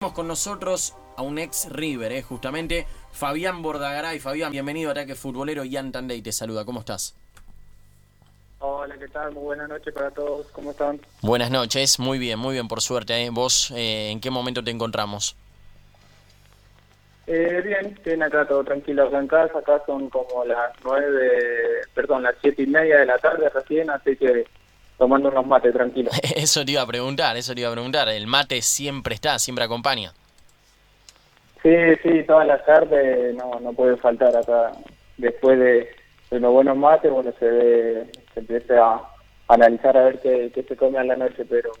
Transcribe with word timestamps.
Con 0.00 0.28
nosotros 0.28 0.96
a 1.18 1.20
un 1.20 1.38
ex 1.38 1.68
River, 1.70 2.10
eh, 2.12 2.22
justamente 2.22 2.86
Fabián 3.12 3.60
Bordagaray. 3.60 4.18
Fabián, 4.18 4.50
bienvenido 4.50 4.88
a 4.88 4.92
Ataque 4.92 5.14
Futbolero. 5.14 5.62
Ian 5.62 5.92
Tandey 5.92 6.22
te 6.22 6.32
saluda. 6.32 6.64
¿Cómo 6.64 6.80
estás? 6.80 7.14
Hola, 8.60 8.96
¿qué 8.98 9.08
tal? 9.08 9.32
Muy 9.32 9.42
buenas 9.42 9.68
noches 9.68 9.92
para 9.92 10.10
todos. 10.10 10.46
¿Cómo 10.52 10.70
están? 10.70 10.98
Buenas 11.20 11.50
noches. 11.50 11.98
Muy 11.98 12.18
bien, 12.18 12.38
muy 12.38 12.54
bien, 12.54 12.66
por 12.66 12.80
suerte. 12.80 13.12
eh. 13.12 13.28
¿Vos 13.28 13.72
eh, 13.76 14.08
en 14.10 14.20
qué 14.22 14.30
momento 14.30 14.64
te 14.64 14.70
encontramos? 14.70 15.36
Eh, 17.26 17.60
bien, 17.62 18.00
bien 18.02 18.22
acá 18.22 18.48
todo 18.48 18.64
tranquilo 18.64 19.06
acá 19.06 19.18
en 19.18 19.28
casa. 19.28 19.58
Acá 19.58 19.82
son 19.84 20.08
como 20.08 20.46
las 20.46 20.72
nueve, 20.82 21.82
perdón, 21.92 22.22
las 22.22 22.36
siete 22.40 22.62
y 22.62 22.66
media 22.68 23.00
de 23.00 23.04
la 23.04 23.18
tarde 23.18 23.50
recién, 23.50 23.90
así 23.90 24.16
que 24.16 24.46
tomando 25.00 25.30
unos 25.30 25.46
mates 25.46 25.72
tranquilos. 25.72 26.12
eso 26.36 26.62
te 26.62 26.72
iba 26.72 26.82
a 26.82 26.86
preguntar, 26.86 27.34
eso 27.38 27.54
te 27.54 27.62
iba 27.62 27.70
a 27.70 27.72
preguntar. 27.72 28.10
El 28.10 28.26
mate 28.26 28.60
siempre 28.60 29.14
está, 29.14 29.38
siempre 29.38 29.64
acompaña. 29.64 30.12
Sí, 31.62 31.74
sí, 32.02 32.22
todas 32.26 32.46
las 32.46 32.62
tardes 32.66 33.34
no, 33.34 33.58
no 33.60 33.72
puede 33.72 33.96
faltar 33.96 34.36
acá. 34.36 34.72
Después 35.16 35.58
de, 35.58 35.88
de 36.30 36.36
unos 36.36 36.52
buenos 36.52 36.76
mates, 36.76 37.10
bueno, 37.10 37.32
se 37.38 37.46
ve, 37.46 38.12
se 38.34 38.40
empieza 38.40 38.74
a 38.84 39.00
analizar 39.48 39.96
a 39.96 40.04
ver 40.04 40.20
qué, 40.20 40.52
qué 40.54 40.62
se 40.64 40.76
come 40.76 40.98
a 40.98 41.04
la 41.04 41.16
noche, 41.16 41.46
pero 41.48 41.72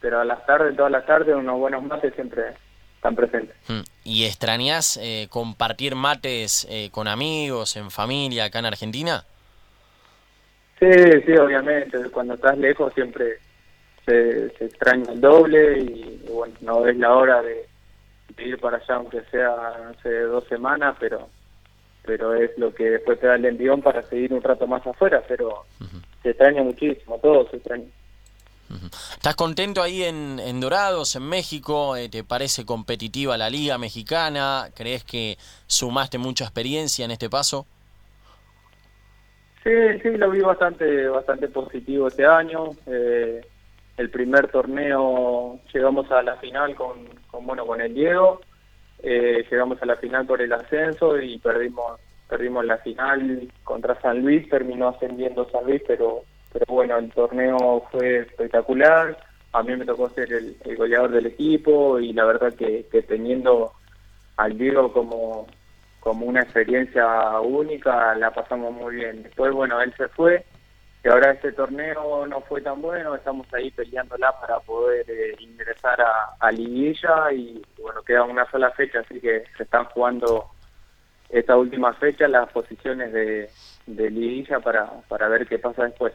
pero 0.00 0.20
a 0.20 0.24
las 0.24 0.46
tardes, 0.46 0.76
todas 0.76 0.92
las 0.92 1.04
tardes, 1.06 1.34
unos 1.34 1.58
buenos 1.58 1.82
mates 1.82 2.14
siempre 2.14 2.52
están 2.94 3.16
presentes. 3.16 3.56
Mm. 3.66 3.80
¿Y 4.04 4.24
extrañas 4.26 4.96
eh, 5.02 5.26
compartir 5.28 5.96
mates 5.96 6.68
eh, 6.70 6.90
con 6.92 7.08
amigos, 7.08 7.76
en 7.76 7.90
familia, 7.90 8.44
acá 8.44 8.60
en 8.60 8.66
Argentina? 8.66 9.24
Sí, 10.78 10.86
sí, 11.26 11.32
obviamente. 11.32 11.98
Cuando 12.10 12.34
estás 12.34 12.56
lejos 12.58 12.92
siempre 12.94 13.38
se, 14.06 14.50
se 14.56 14.64
extraña 14.66 15.12
el 15.12 15.20
doble 15.20 15.78
y, 15.78 16.22
y 16.26 16.30
bueno, 16.32 16.54
no 16.60 16.86
es 16.86 16.96
la 16.96 17.14
hora 17.14 17.42
de, 17.42 17.68
de 18.36 18.44
ir 18.44 18.58
para 18.58 18.76
allá, 18.78 18.94
aunque 18.94 19.22
sea, 19.30 19.50
no 19.84 20.00
sé, 20.02 20.20
dos 20.20 20.44
semanas, 20.48 20.96
pero 20.98 21.28
pero 22.04 22.34
es 22.34 22.56
lo 22.56 22.74
que 22.74 22.84
después 22.84 23.20
te 23.20 23.26
da 23.26 23.34
el 23.34 23.44
envión 23.44 23.82
para 23.82 24.02
seguir 24.02 24.32
un 24.32 24.42
rato 24.42 24.66
más 24.66 24.86
afuera, 24.86 25.22
pero 25.28 25.66
se 26.22 26.30
extraña 26.30 26.62
muchísimo, 26.62 27.18
todo 27.18 27.46
se 27.50 27.56
extraña. 27.56 27.84
¿Estás 29.12 29.36
contento 29.36 29.82
ahí 29.82 30.04
en, 30.04 30.40
en 30.40 30.58
Dorados, 30.58 31.16
en 31.16 31.24
México? 31.24 31.96
Eh, 31.96 32.08
¿Te 32.08 32.24
parece 32.24 32.64
competitiva 32.64 33.36
la 33.36 33.50
liga 33.50 33.76
mexicana? 33.76 34.70
¿Crees 34.74 35.04
que 35.04 35.36
sumaste 35.66 36.16
mucha 36.16 36.44
experiencia 36.44 37.04
en 37.04 37.10
este 37.10 37.28
paso? 37.28 37.66
Sí, 39.68 39.74
sí, 40.02 40.16
lo 40.16 40.30
vi 40.30 40.40
bastante 40.40 41.08
bastante 41.08 41.46
positivo 41.48 42.08
este 42.08 42.24
año. 42.24 42.70
Eh, 42.86 43.42
el 43.98 44.08
primer 44.08 44.48
torneo 44.50 45.60
llegamos 45.74 46.10
a 46.10 46.22
la 46.22 46.36
final 46.36 46.74
con, 46.74 47.04
con 47.30 47.44
bueno 47.44 47.66
con 47.66 47.78
el 47.82 47.92
Diego, 47.92 48.40
eh, 49.02 49.44
llegamos 49.50 49.82
a 49.82 49.84
la 49.84 49.96
final 49.96 50.24
por 50.24 50.40
el 50.40 50.54
ascenso 50.54 51.20
y 51.20 51.38
perdimos 51.38 52.00
perdimos 52.30 52.64
la 52.64 52.78
final 52.78 53.46
contra 53.62 54.00
San 54.00 54.22
Luis, 54.22 54.48
terminó 54.48 54.88
ascendiendo 54.88 55.46
San 55.50 55.66
Luis, 55.66 55.82
pero 55.86 56.22
pero 56.50 56.64
bueno 56.70 56.96
el 56.96 57.12
torneo 57.12 57.84
fue 57.90 58.20
espectacular. 58.20 59.18
A 59.52 59.62
mí 59.62 59.76
me 59.76 59.84
tocó 59.84 60.08
ser 60.08 60.32
el, 60.32 60.56
el 60.64 60.76
goleador 60.76 61.10
del 61.10 61.26
equipo 61.26 62.00
y 62.00 62.14
la 62.14 62.24
verdad 62.24 62.54
que, 62.54 62.86
que 62.90 63.02
teniendo 63.02 63.72
al 64.38 64.56
Diego 64.56 64.94
como 64.94 65.46
como 66.08 66.24
una 66.24 66.40
experiencia 66.40 67.38
única, 67.40 68.14
la 68.14 68.30
pasamos 68.30 68.72
muy 68.72 68.94
bien. 68.94 69.24
Después, 69.24 69.52
bueno, 69.52 69.78
él 69.82 69.92
se 69.94 70.08
fue 70.08 70.42
y 71.04 71.08
ahora 71.08 71.32
este 71.32 71.52
torneo 71.52 72.26
no 72.26 72.40
fue 72.40 72.62
tan 72.62 72.80
bueno, 72.80 73.14
estamos 73.14 73.46
ahí 73.52 73.70
peleándola 73.72 74.32
para 74.40 74.58
poder 74.60 75.04
eh, 75.06 75.36
ingresar 75.38 76.00
a, 76.00 76.34
a 76.40 76.50
Liguilla 76.50 77.30
y 77.30 77.62
bueno, 77.78 78.02
queda 78.04 78.22
una 78.22 78.50
sola 78.50 78.70
fecha, 78.70 79.00
así 79.00 79.20
que 79.20 79.44
se 79.54 79.64
están 79.64 79.84
jugando 79.84 80.46
esta 81.28 81.58
última 81.58 81.92
fecha 81.92 82.26
las 82.26 82.50
posiciones 82.52 83.12
de, 83.12 83.50
de 83.84 84.10
Liguilla 84.10 84.60
para, 84.60 84.90
para 85.08 85.28
ver 85.28 85.46
qué 85.46 85.58
pasa 85.58 85.84
después. 85.84 86.14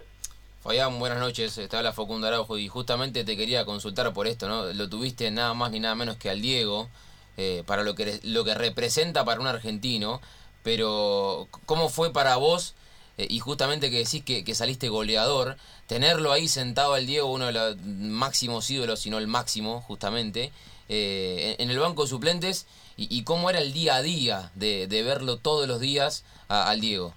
Fabián, 0.61 0.97
buenas 0.97 1.19
noches, 1.19 1.67
te 1.69 1.77
habla 1.77 1.93
Facundo 1.93 2.25
Araujo 2.25 2.57
y 2.57 2.67
justamente 2.67 3.23
te 3.23 3.37
quería 3.37 3.63
consultar 3.63 4.11
por 4.11 4.25
esto, 4.25 4.47
¿no? 4.47 4.73
Lo 4.73 4.89
tuviste 4.89 5.29
nada 5.29 5.53
más 5.53 5.69
ni 5.69 5.79
nada 5.79 5.93
menos 5.93 6.17
que 6.17 6.31
al 6.31 6.41
Diego, 6.41 6.89
eh, 7.37 7.63
para 7.65 7.83
lo 7.83 7.95
que, 7.95 8.19
lo 8.23 8.43
que 8.43 8.53
representa 8.53 9.25
para 9.25 9.41
un 9.41 9.47
argentino, 9.47 10.21
pero 10.63 11.47
¿cómo 11.65 11.89
fue 11.89 12.13
para 12.13 12.35
vos, 12.35 12.75
eh, 13.17 13.27
y 13.29 13.39
justamente 13.39 13.89
que 13.89 13.97
decís 13.97 14.23
que, 14.23 14.43
que 14.43 14.55
saliste 14.55 14.89
goleador, 14.89 15.55
tenerlo 15.87 16.31
ahí 16.31 16.47
sentado 16.47 16.93
al 16.93 17.05
Diego, 17.05 17.31
uno 17.31 17.47
de 17.47 17.53
los 17.53 17.77
máximos 17.81 18.69
ídolos, 18.69 19.01
si 19.01 19.09
no 19.09 19.17
el 19.17 19.27
máximo, 19.27 19.81
justamente, 19.81 20.51
eh, 20.89 21.55
en, 21.59 21.69
el 21.69 21.79
banco 21.79 22.03
de 22.03 22.09
suplentes, 22.09 22.67
y, 22.95 23.23
cómo 23.23 23.49
era 23.49 23.57
el 23.57 23.73
día 23.73 23.95
a 23.95 24.03
día 24.03 24.51
de, 24.53 24.85
de 24.85 25.01
verlo 25.01 25.37
todos 25.37 25.67
los 25.67 25.79
días 25.79 26.23
al 26.47 26.79
Diego? 26.79 27.15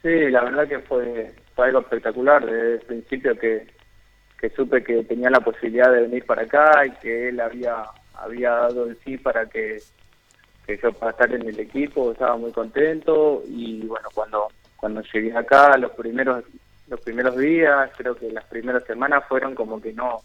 Sí, 0.00 0.30
la 0.30 0.44
verdad 0.44 0.66
que 0.66 0.78
fue, 0.78 1.34
fue 1.54 1.66
algo 1.66 1.80
espectacular 1.80 2.44
desde 2.44 2.74
el 2.74 2.80
principio 2.80 3.38
que, 3.38 3.66
que 4.38 4.50
supe 4.50 4.82
que 4.82 5.04
tenía 5.04 5.30
la 5.30 5.40
posibilidad 5.40 5.92
de 5.92 6.02
venir 6.02 6.24
para 6.26 6.42
acá 6.42 6.84
y 6.86 6.90
que 6.92 7.28
él 7.28 7.40
había, 7.40 7.84
había 8.14 8.50
dado 8.50 8.86
el 8.86 8.96
sí 9.04 9.16
para 9.16 9.46
que, 9.46 9.78
que 10.66 10.78
yo 10.78 10.92
para 10.92 11.12
estar 11.12 11.32
en 11.32 11.48
el 11.48 11.58
equipo, 11.58 12.12
estaba 12.12 12.36
muy 12.36 12.52
contento 12.52 13.42
y 13.48 13.86
bueno, 13.86 14.08
cuando, 14.14 14.48
cuando 14.76 15.02
llegué 15.12 15.36
acá 15.36 15.76
los 15.78 15.92
primeros, 15.92 16.44
los 16.88 17.00
primeros 17.00 17.36
días, 17.36 17.90
creo 17.96 18.14
que 18.14 18.30
las 18.30 18.44
primeras 18.44 18.84
semanas 18.84 19.24
fueron 19.28 19.54
como 19.54 19.80
que 19.80 19.92
no, 19.92 20.20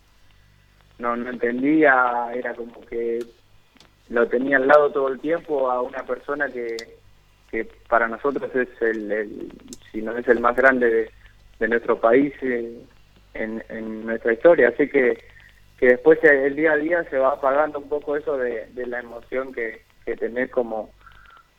no, 0.97 1.15
no 1.15 1.29
entendía, 1.29 2.29
era 2.33 2.53
como 2.53 2.81
que 2.81 3.19
lo 4.09 4.27
tenía 4.27 4.57
al 4.57 4.67
lado 4.67 4.91
todo 4.91 5.07
el 5.09 5.19
tiempo 5.19 5.69
a 5.69 5.81
una 5.81 6.03
persona 6.03 6.47
que, 6.49 6.75
que 7.49 7.65
para 7.87 8.07
nosotros 8.07 8.53
es 8.55 8.69
el, 8.81 9.51
si 9.91 10.01
no 10.01 10.17
es 10.17 10.27
el 10.27 10.39
más 10.39 10.55
grande 10.55 10.89
de, 10.89 11.11
de 11.59 11.67
nuestro 11.67 11.99
país 11.99 12.33
eh, 12.41 12.81
en, 13.39 14.05
nuestra 14.05 14.33
historia. 14.33 14.69
Así 14.69 14.87
que 14.89 15.17
que 15.79 15.87
después 15.87 16.21
el 16.25 16.57
día 16.57 16.73
a 16.73 16.77
día 16.77 17.03
se 17.05 17.17
va 17.17 17.29
apagando 17.29 17.79
un 17.79 17.87
poco 17.87 18.17
eso 18.17 18.37
de, 18.37 18.67
la 18.75 18.99
emoción 18.99 19.53
que, 19.53 19.81
que 20.05 20.15
tenés 20.15 20.51
como 20.51 20.89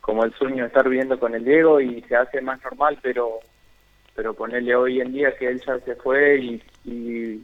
como 0.02 0.24
el 0.24 0.34
sueño 0.34 0.64
de 0.64 0.69
estar 0.69 0.88
viviendo 0.88 1.19
con 1.19 1.34
el 1.34 1.44
Diego 1.44 1.80
y 1.80 2.02
se 2.02 2.16
hace 2.16 2.40
más 2.42 2.62
normal 2.62 2.98
pero 3.02 3.40
pero 4.14 4.34
ponerle 4.34 4.74
hoy 4.74 5.00
en 5.00 5.12
día 5.12 5.34
que 5.36 5.48
él 5.48 5.62
ya 5.66 5.78
se 5.80 5.94
fue 5.96 6.36
y, 6.36 6.62
y 6.84 7.42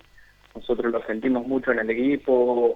nosotros 0.55 0.93
lo 0.93 1.03
sentimos 1.07 1.47
mucho 1.47 1.73
en 1.73 1.79
el 1.79 1.91
equipo 1.91 2.75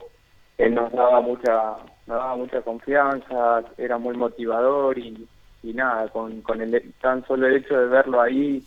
él 0.57 0.75
nos 0.75 0.91
daba 0.93 1.21
mucha 1.21 1.77
nos 2.07 2.19
daba 2.19 2.37
mucha 2.37 2.63
confianza 2.63 3.63
era 3.77 3.99
muy 3.99 4.17
motivador 4.17 4.99
y, 4.99 5.29
y 5.63 5.75
nada 5.75 6.09
con, 6.09 6.41
con 6.41 6.63
el 6.63 6.95
tan 7.03 7.27
solo 7.27 7.47
el 7.47 7.57
hecho 7.57 7.79
de 7.79 7.87
verlo 7.87 8.21
ahí 8.21 8.63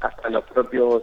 hasta 0.00 0.28
los 0.28 0.44
propios 0.44 1.02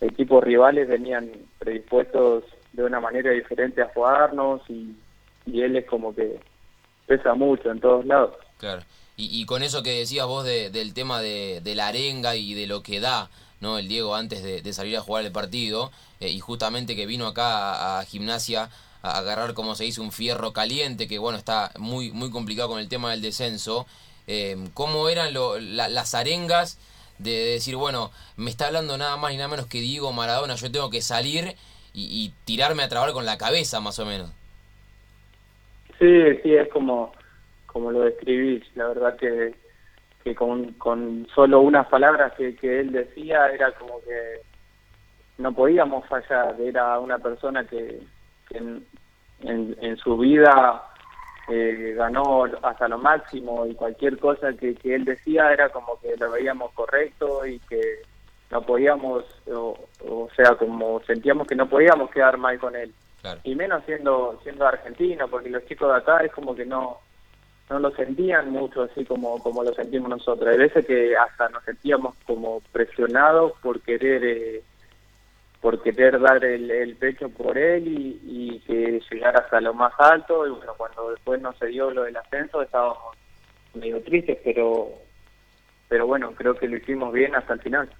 equipos 0.00 0.42
rivales 0.42 0.88
venían 0.88 1.30
predispuestos 1.58 2.44
de 2.72 2.84
una 2.84 3.00
manera 3.00 3.30
diferente 3.30 3.82
a 3.82 3.90
jugarnos 3.92 4.62
y, 4.68 4.94
él 5.46 5.76
es 5.76 5.84
como 5.86 6.14
que 6.14 6.38
pesa 7.06 7.34
mucho 7.34 7.70
en 7.70 7.80
todos 7.80 8.04
lados 8.06 8.34
Claro. 8.58 8.82
Y, 9.16 9.44
con 9.44 9.62
eso 9.62 9.82
que 9.82 9.98
decías 9.98 10.26
vos 10.26 10.44
de- 10.44 10.70
del 10.70 10.94
tema 10.94 11.20
de, 11.20 11.60
la 11.74 11.88
arenga 11.88 12.36
y 12.36 12.54
de 12.54 12.66
lo 12.66 12.82
que 12.82 13.00
da 13.00 13.28
no 13.60 13.76
el 13.76 13.88
Diego 13.88 14.14
antes 14.14 14.42
de, 14.42 14.72
salir 14.72 14.96
a 14.96 15.02
jugar 15.02 15.24
el 15.26 15.32
partido, 15.32 15.90
eh, 16.20 16.30
y 16.30 16.40
justamente 16.40 16.96
que 16.96 17.04
vino 17.04 17.26
acá 17.26 17.98
a, 17.98 18.04
gimnasia 18.06 18.70
a 19.02 19.18
agarrar, 19.18 19.52
como 19.52 19.74
se 19.74 19.84
dice, 19.84 20.00
un 20.00 20.12
fierro 20.12 20.54
caliente, 20.54 21.06
que 21.06 21.18
bueno, 21.18 21.36
está 21.36 21.70
muy, 21.78 22.10
muy 22.12 22.30
complicado 22.30 22.70
con 22.70 22.78
el 22.80 22.88
tema 22.88 23.10
del 23.10 23.20
descenso. 23.20 23.86
Eh, 24.26 24.56
¿Cómo 24.72 25.10
eran 25.10 25.34
lo- 25.34 25.58
la- 25.58 25.88
las 25.90 26.14
arengas 26.14 26.78
de 27.22 27.52
decir, 27.52 27.76
bueno, 27.76 28.10
me 28.36 28.50
está 28.50 28.66
hablando 28.66 28.96
nada 28.96 29.16
más 29.16 29.32
y 29.32 29.36
nada 29.36 29.48
menos 29.48 29.66
que 29.66 29.80
Diego 29.80 30.12
Maradona, 30.12 30.54
yo 30.54 30.72
tengo 30.72 30.90
que 30.90 31.02
salir 31.02 31.54
y, 31.92 32.32
tirarme 32.44 32.82
a 32.82 32.88
trabar 32.88 33.12
con 33.12 33.26
la 33.26 33.36
cabeza, 33.36 33.80
más 33.80 33.98
o 33.98 34.06
menos? 34.06 34.32
Sí, 35.98 36.36
sí, 36.42 36.54
es 36.54 36.68
como, 36.68 37.12
como 37.66 37.90
lo 37.90 38.00
describís. 38.00 38.64
La 38.74 38.88
verdad 38.88 39.16
que, 39.16 39.54
que 40.24 40.34
con, 40.34 40.72
con 40.74 41.26
solo 41.34 41.60
unas 41.60 41.86
palabras 41.88 42.32
que, 42.34 42.54
que 42.56 42.80
él 42.80 42.92
decía 42.92 43.48
era 43.48 43.72
como 43.72 44.00
que 44.02 44.40
no 45.38 45.52
podíamos 45.52 46.06
fallar. 46.06 46.56
Era 46.60 46.98
una 47.00 47.18
persona 47.18 47.64
que, 47.64 48.00
que 48.48 48.56
en, 48.56 48.86
en 49.42 49.96
su 49.98 50.16
vida 50.16 50.89
eh, 51.50 51.94
ganó 51.96 52.44
hasta 52.62 52.88
lo 52.88 52.98
máximo 52.98 53.66
y 53.66 53.74
cualquier 53.74 54.18
cosa 54.18 54.52
que, 54.52 54.74
que 54.74 54.94
él 54.94 55.04
decía 55.04 55.52
era 55.52 55.68
como 55.70 55.98
que 56.00 56.16
lo 56.16 56.30
veíamos 56.30 56.72
correcto 56.72 57.44
y 57.46 57.58
que 57.60 57.80
no 58.50 58.62
podíamos, 58.62 59.24
o, 59.52 59.76
o 60.08 60.28
sea, 60.34 60.54
como 60.56 61.00
sentíamos 61.02 61.46
que 61.46 61.54
no 61.54 61.68
podíamos 61.68 62.10
quedar 62.10 62.36
mal 62.38 62.58
con 62.58 62.74
él 62.76 62.92
Claro. 63.20 63.38
y 63.44 63.54
menos 63.54 63.84
siendo 63.84 64.40
siendo 64.42 64.66
argentino 64.66 65.28
porque 65.28 65.50
los 65.50 65.66
chicos 65.66 65.92
de 65.92 65.98
acá 65.98 66.24
es 66.24 66.32
como 66.32 66.54
que 66.54 66.64
no 66.64 67.00
no 67.68 67.78
lo 67.78 67.90
sentían 67.90 68.50
mucho 68.50 68.84
así 68.84 69.04
como 69.04 69.38
como 69.42 69.62
lo 69.62 69.74
sentimos 69.74 70.08
nosotros 70.08 70.48
hay 70.48 70.56
veces 70.56 70.86
que 70.86 71.14
hasta 71.14 71.50
nos 71.50 71.62
sentíamos 71.64 72.14
como 72.26 72.62
presionados 72.72 73.52
por 73.60 73.78
querer 73.82 74.24
eh, 74.24 74.62
por 75.60 75.82
querer 75.82 76.18
dar 76.20 76.42
el, 76.44 76.96
pecho 76.96 77.28
por 77.28 77.58
él 77.58 77.84
y, 77.86 78.60
que 78.66 79.00
llegara 79.10 79.40
hasta 79.40 79.60
lo 79.60 79.74
más 79.74 79.92
alto 79.98 80.46
y 80.46 80.50
bueno 80.50 80.74
cuando 80.76 81.10
después 81.10 81.40
no 81.40 81.52
se 81.54 81.66
dio 81.66 81.90
lo 81.90 82.04
del 82.04 82.16
ascenso 82.16 82.62
estábamos 82.62 83.16
medio 83.74 84.02
tristes 84.02 84.38
pero 84.44 84.90
pero 85.88 86.06
bueno 86.06 86.32
creo 86.34 86.54
que 86.54 86.68
lo 86.68 86.76
hicimos 86.76 87.12
bien 87.12 87.34
hasta 87.34 87.54
el 87.54 87.60
final. 87.60 87.90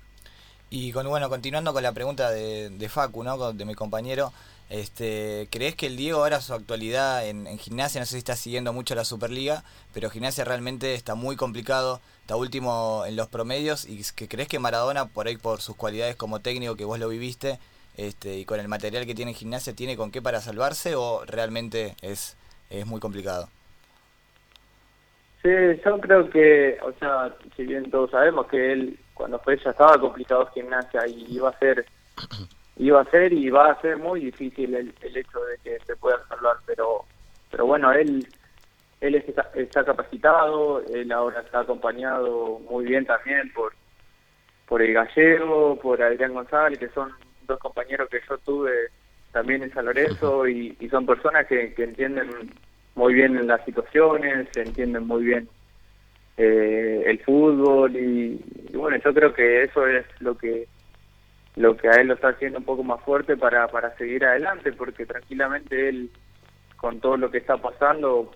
Y 0.71 0.93
con, 0.93 1.09
bueno 1.09 1.29
continuando 1.29 1.73
con 1.73 1.83
la 1.83 1.93
pregunta 1.93 2.31
de, 2.31 2.71
de 2.71 2.89
Facu 2.89 3.23
no 3.25 3.53
de 3.53 3.65
mi 3.65 3.75
compañero 3.75 4.33
este, 4.71 5.49
¿Crees 5.51 5.75
que 5.75 5.87
el 5.87 5.97
Diego 5.97 6.21
ahora 6.21 6.41
su 6.41 6.55
actualidad 6.55 7.27
en, 7.27 7.59
gimnasia, 7.59 8.01
no 8.01 8.07
sé 8.07 8.13
si 8.13 8.19
está 8.19 8.37
siguiendo 8.37 8.73
mucho 8.73 8.95
la 8.95 9.05
Superliga, 9.05 9.65
pero 9.93 10.11
gimnasia 10.11 10.45
realmente 10.45 10.95
está 10.95 11.17
muy 11.17 11.35
complicado, 11.35 12.01
está 12.21 12.37
último 12.37 13.03
en 13.05 13.17
los 13.17 13.27
promedios 13.27 13.85
y 13.85 14.01
que 14.15 14.29
crees 14.29 14.47
que 14.47 14.61
Maradona, 14.61 15.07
por 15.07 15.27
ahí 15.27 15.37
por 15.37 15.61
sus 15.61 15.75
cualidades 15.75 16.15
como 16.15 16.39
técnico 16.39 16.77
que 16.77 16.85
vos 16.85 17.01
lo 17.01 17.09
viviste 17.09 17.59
este, 17.97 18.39
y 18.39 18.45
con 18.45 18.61
el 18.61 18.69
material 18.69 19.07
que 19.07 19.15
tiene 19.17 19.33
en 19.33 19.37
gimnasia, 19.37 19.75
tiene 19.75 19.97
con 19.97 20.13
qué 20.13 20.23
para 20.23 20.41
salvarse 20.41 20.95
o 20.95 21.25
realmente 21.27 21.97
es, 22.01 22.37
es 22.71 22.87
muy 22.87 23.01
complicado? 23.01 23.49
Sí, 25.43 25.49
yo 25.85 25.99
creo 25.99 26.31
que, 26.31 26.79
o 26.83 26.93
sea, 27.01 27.35
si 27.57 27.65
bien 27.65 27.91
todos 27.91 28.13
sabemos 28.13 28.47
que 28.47 28.73
él 28.73 29.01
cuando 29.15 29.41
fue 29.41 29.59
ya 29.59 29.71
estaba 29.71 29.99
complicado 29.99 30.49
gimnasia 30.55 31.09
y 31.09 31.27
iba 31.29 31.51
a 31.51 31.59
ser 31.59 31.87
iba 32.81 33.01
a 33.01 33.11
ser 33.11 33.33
y 33.33 33.51
va 33.51 33.71
a 33.71 33.81
ser 33.81 33.99
muy 33.99 34.21
difícil 34.21 34.75
el, 34.75 34.95
hecho 35.03 35.41
de 35.45 35.59
que 35.63 35.79
se 35.85 35.97
pueda 35.97 36.19
salvar, 36.29 36.57
pero 36.67 37.05
pero 37.51 37.67
bueno, 37.67 37.93
él 37.93 38.27
él 39.01 39.15
está, 39.15 39.51
está, 39.55 39.85
capacitado, 39.85 40.83
él 40.93 41.11
ahora 41.13 41.41
está 41.41 41.61
acompañado 41.61 42.59
muy 42.71 42.87
bien 42.87 43.05
también 43.05 43.53
por 43.53 43.73
por 44.67 44.83
el 44.83 44.95
gallego, 44.95 45.77
por 45.81 46.01
Adrián 46.03 46.33
González, 46.33 46.79
que 46.79 46.89
son 46.89 47.13
dos 47.47 47.59
compañeros 47.59 48.09
que 48.09 48.21
yo 48.29 48.39
tuve 48.39 48.73
también 49.33 49.63
en 49.63 49.73
San 49.73 49.85
Lorenzo 49.85 50.49
y, 50.49 50.77
son 50.91 51.07
personas 51.07 51.47
que, 51.47 51.75
que, 51.75 51.85
entienden 51.85 52.31
muy 52.95 53.15
bien 53.15 53.47
las 53.47 53.65
situaciones, 53.65 54.49
entienden 54.57 55.07
muy 55.07 55.25
bien 55.25 55.49
eh, 56.37 57.03
el 57.07 57.19
fútbol 57.21 57.95
y, 57.95 58.41
bueno, 58.73 58.97
yo 59.05 59.13
creo 59.13 59.35
que 59.35 59.65
eso 59.65 59.87
es 59.87 60.07
lo 60.21 60.37
que 60.39 60.67
lo 61.61 61.77
que 61.77 61.89
a 61.89 61.93
él 61.93 62.09
lo 62.09 62.15
está 62.15 62.29
haciendo 62.29 62.59
un 62.59 62.65
poco 62.65 62.83
más 62.83 63.03
fuerte 63.03 63.37
para, 63.37 63.69
para 63.69 63.95
seguir 63.97 64.25
adelante, 64.25 64.73
porque 64.73 65.05
tranquilamente 65.05 65.91
él, 65.91 66.11
con 66.77 67.01
todo 67.01 67.19
lo 67.19 67.31
que 67.31 67.39
está 67.39 67.59
pasando, 67.59 68.33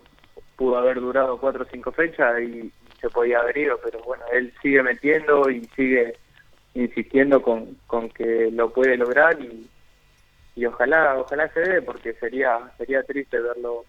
pudo 0.56 0.76
haber 0.76 1.00
durado 1.00 1.38
cuatro 1.38 1.64
o 1.64 1.68
cinco 1.70 1.90
fechas 1.90 2.38
y 2.42 2.70
se 3.00 3.08
podía 3.08 3.38
haber 3.38 3.56
ido, 3.56 3.80
pero 3.82 4.00
bueno, 4.00 4.24
él 4.30 4.52
sigue 4.60 4.82
metiendo 4.82 5.48
y 5.48 5.64
sigue 5.74 6.16
insistiendo 6.74 7.40
con, 7.40 7.76
con 7.86 8.10
que 8.10 8.50
lo 8.52 8.70
puede 8.70 8.98
lograr 8.98 9.40
y, 9.40 9.70
y 10.56 10.66
ojalá 10.66 11.16
ojalá 11.18 11.48
se 11.48 11.60
dé 11.60 11.82
porque 11.82 12.12
sería 12.14 12.58
sería 12.76 13.02
triste 13.04 13.40
verlo 13.40 13.84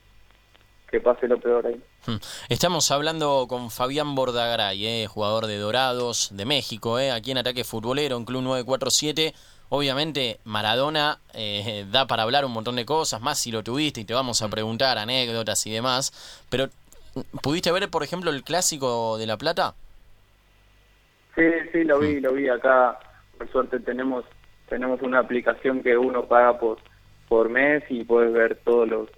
que 0.95 1.01
pase 1.01 1.27
lo 1.27 1.37
peor 1.37 1.67
ahí. 1.67 1.81
Hmm. 2.07 2.19
Estamos 2.47 2.89
hablando 2.89 3.47
con 3.49 3.69
Fabián 3.69 4.15
Bordagaray, 4.15 4.85
eh, 4.85 5.07
jugador 5.07 5.45
de 5.45 5.57
Dorados 5.57 6.29
de 6.33 6.45
México, 6.45 6.99
eh, 6.99 7.11
aquí 7.11 7.31
en 7.31 7.37
Ataque 7.37 7.65
Futbolero, 7.65 8.15
en 8.15 8.23
Club 8.23 8.43
947. 8.43 9.33
Obviamente 9.67 10.39
Maradona 10.45 11.19
eh, 11.33 11.85
da 11.91 12.07
para 12.07 12.23
hablar 12.23 12.45
un 12.45 12.53
montón 12.53 12.77
de 12.77 12.85
cosas, 12.85 13.19
más 13.19 13.39
si 13.39 13.51
lo 13.51 13.61
tuviste 13.61 14.01
y 14.01 14.05
te 14.05 14.13
vamos 14.13 14.41
a 14.41 14.47
preguntar 14.47 14.97
anécdotas 14.97 15.67
y 15.67 15.71
demás, 15.71 16.13
pero 16.49 16.69
¿pudiste 17.41 17.73
ver, 17.73 17.89
por 17.89 18.03
ejemplo, 18.03 18.31
el 18.31 18.43
clásico 18.43 19.17
de 19.17 19.27
La 19.27 19.35
Plata? 19.35 19.73
Sí, 21.35 21.43
sí, 21.73 21.83
lo 21.83 21.99
vi, 21.99 22.19
hmm. 22.19 22.23
lo 22.23 22.33
vi 22.33 22.47
acá. 22.47 22.99
Por 23.37 23.51
suerte 23.51 23.81
tenemos 23.81 24.23
tenemos 24.69 25.01
una 25.01 25.19
aplicación 25.19 25.83
que 25.83 25.97
uno 25.97 26.25
paga 26.25 26.57
por 26.57 26.77
por 27.27 27.49
mes 27.49 27.83
y 27.89 28.05
puedes 28.05 28.31
ver 28.31 28.55
todos 28.63 28.87
los 28.87 29.09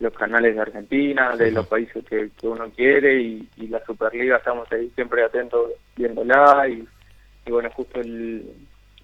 los 0.00 0.12
canales 0.12 0.54
de 0.54 0.60
Argentina, 0.60 1.36
de 1.36 1.50
los 1.50 1.66
países 1.66 2.04
que, 2.04 2.30
uno 2.42 2.70
quiere 2.70 3.20
y, 3.20 3.48
la 3.68 3.84
Superliga 3.84 4.36
estamos 4.36 4.70
ahí 4.72 4.90
siempre 4.94 5.24
atentos 5.24 5.72
viéndola 5.96 6.68
y, 6.68 6.86
bueno, 7.50 7.70
justo 7.74 8.00
el, 8.00 8.44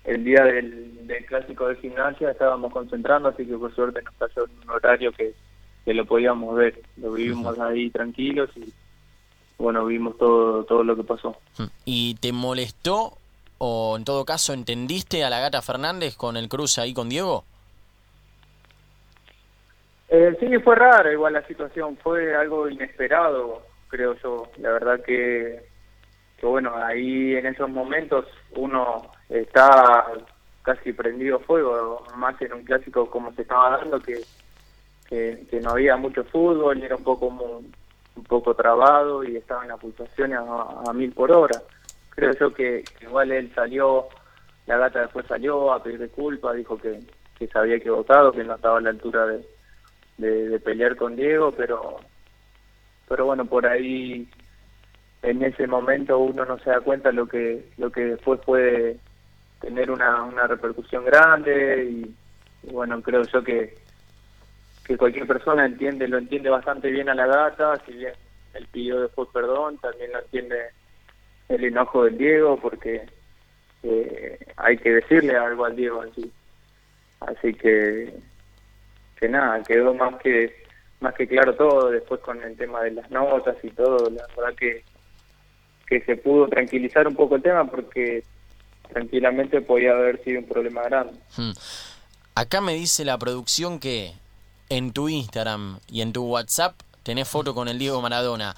el 0.05 0.25
día 0.25 0.44
del, 0.44 1.06
del, 1.06 1.25
clásico 1.26 1.69
de 1.69 1.76
gimnasia 1.76 2.31
estábamos 2.31 2.73
concentrando, 2.73 3.31
así 3.31 3.44
que 3.46 3.56
por 3.56 3.75
suerte 3.75 4.02
nos 4.02 4.14
cayó 4.14 4.44
un 4.44 4.70
horario 4.70 5.11
que, 5.12 5.35
que 5.85 5.94
lo 5.94 6.05
podíamos 6.05 6.55
ver, 6.55 6.81
lo 6.97 7.12
vivimos 7.12 7.58
ahí 7.58 7.90
tranquilos 7.90 8.50
y 8.56 8.73
bueno, 9.58 9.87
vimos 9.87 10.17
todo, 10.19 10.64
todo 10.64 10.85
lo 10.85 10.97
que 10.97 11.05
pasó. 11.05 11.37
¿Y 11.85 12.17
te 12.17 12.32
molestó 12.32 13.17
o 13.58 13.97
en 13.97 14.05
todo 14.05 14.25
caso 14.25 14.52
entendiste 14.52 15.25
a 15.25 15.31
la 15.31 15.40
gata 15.40 15.62
Fernández 15.62 16.17
con 16.17 16.37
el 16.37 16.49
cruce 16.49 16.81
ahí 16.81 16.93
con 16.93 17.08
Diego? 17.08 17.44
Eh, 20.16 20.37
sí, 20.38 20.46
fue 20.61 20.76
rara 20.76 21.12
igual 21.12 21.32
la 21.32 21.44
situación, 21.44 21.96
fue 21.96 22.37
algo 22.37 22.69
inesperado, 22.69 23.62
creo 23.88 24.14
yo. 24.22 24.44
La 24.58 24.70
verdad 24.70 25.02
que, 25.02 25.61
que 26.37 26.46
bueno, 26.46 26.72
ahí 26.76 27.34
en 27.34 27.46
esos 27.46 27.69
momentos 27.69 28.25
uno 28.55 29.11
está 29.28 30.06
casi 30.62 30.93
prendido 30.93 31.40
fuego, 31.40 32.06
más 32.14 32.40
en 32.40 32.52
un 32.52 32.62
clásico 32.62 33.11
como 33.11 33.32
se 33.32 33.43
estaba 33.43 33.78
dando, 33.78 33.99
que, 33.99 34.20
que, 35.08 35.61
no 35.61 35.70
había 35.70 35.96
mucho 35.96 36.22
fútbol, 36.22 36.81
era 36.81 36.94
un 36.94 37.02
poco 37.02 37.26
un 37.26 38.25
poco 38.28 38.55
trabado 38.55 39.25
y 39.25 39.37
estaba 39.37 39.64
en 39.64 39.70
las 39.70 39.81
pulsaciones 39.81 40.38
a, 40.38 40.93
mil 40.93 41.11
por 41.11 41.32
hora. 41.32 41.61
Creo 42.11 42.31
yo 42.34 42.55
que, 42.55 42.84
igual 43.00 43.32
él 43.32 43.50
salió, 43.52 44.06
la 44.66 44.78
gata 44.78 45.00
después 45.00 45.26
salió 45.26 45.72
a 45.72 45.82
pedir 45.82 46.00
disculpas, 46.00 46.55
dijo 46.55 46.78
que, 46.78 47.00
que 47.37 47.49
se 47.49 47.58
había 47.58 47.75
equivocado, 47.75 48.31
que 48.31 48.44
no 48.44 48.55
estaba 48.55 48.78
a 48.78 48.81
la 48.81 48.90
altura 48.90 49.26
de, 49.26 49.53
de, 50.19 50.58
pelear 50.61 50.96
con 50.96 51.16
Diego, 51.16 51.52
pero 51.52 52.00
pero 53.08 53.26
bueno, 53.26 53.44
por 53.44 53.66
ahí 53.66 54.28
en 55.22 55.43
ese 55.43 55.66
momento 55.66 56.19
uno 56.19 56.44
no 56.44 56.58
se 56.58 56.70
da 56.70 56.81
cuenta 56.81 57.12
lo 57.12 57.26
que 57.26 57.66
lo 57.78 57.90
que 57.90 58.05
después 58.05 58.40
puede 58.40 58.99
tener 59.61 59.90
una, 59.90 60.22
una 60.22 60.46
repercusión 60.46 61.05
grande 61.05 61.84
y, 61.84 62.14
bueno, 62.72 63.00
creo 63.02 63.22
yo 63.22 63.43
que 63.43 63.76
que 64.84 64.99
cualquier 64.99 65.26
persona 65.26 65.64
entiende, 65.64 66.06
lo 66.08 66.19
entiende 66.19 66.50
bastante 66.50 66.90
bien 66.90 67.08
a 67.08 67.14
la 67.14 67.26
gata, 67.26 67.81
si 67.87 67.93
bien 67.93 68.12
él 68.52 68.69
pidió 68.70 69.00
después 69.00 69.28
perdón, 69.32 69.78
también 69.78 70.12
lo 70.12 70.20
entiende 70.20 70.56
el 71.49 71.64
enojo 71.64 72.05
del 72.05 72.19
Diego, 72.19 72.58
porque 72.61 73.06
eh, 73.82 74.38
hay 74.56 74.76
que 74.78 74.94
decirle 74.94 75.37
algo 75.37 75.64
al 75.64 75.76
Diego 75.76 76.02
así. 76.02 76.31
Así 77.20 77.55
que 77.55 78.14
nada, 79.29 79.62
quedó 79.62 79.94
más 79.94 80.21
que 80.23 80.65
más 81.00 81.15
que 81.15 81.26
claro 81.26 81.55
todo 81.55 81.90
después 81.90 82.21
con 82.21 82.43
el 82.43 82.57
tema 82.57 82.83
de 82.83 82.93
las 82.93 83.11
notas 83.11 83.57
y 83.62 83.71
todo, 83.71 84.09
la 84.11 84.26
verdad 84.37 84.54
que 84.57 84.85
que 85.87 86.00
se 86.00 86.16
pudo 86.16 86.49
tranquilizar 86.49 87.07
un 87.07 87.14
poco 87.14 87.37
el 87.37 87.43
tema 87.43 87.64
porque 87.66 88.25
tranquilamente 88.93 89.61
podía 89.61 89.93
haber 89.93 90.23
sido 90.25 90.40
un 90.40 90.49
problema 90.49 90.83
grande. 90.83 91.19
Hmm. 91.37 91.52
Acá 92.35 92.61
me 92.61 92.75
dice 92.75 93.04
la 93.04 93.19
producción 93.19 93.78
que 93.78 94.12
en 94.69 94.93
tu 94.93 95.09
Instagram 95.09 95.78
y 95.88 96.00
en 96.00 96.12
tu 96.12 96.25
WhatsApp 96.25 96.75
tenés 97.02 97.28
foto 97.28 97.54
con 97.54 97.69
el 97.69 97.78
Diego 97.78 98.00
Maradona. 98.00 98.57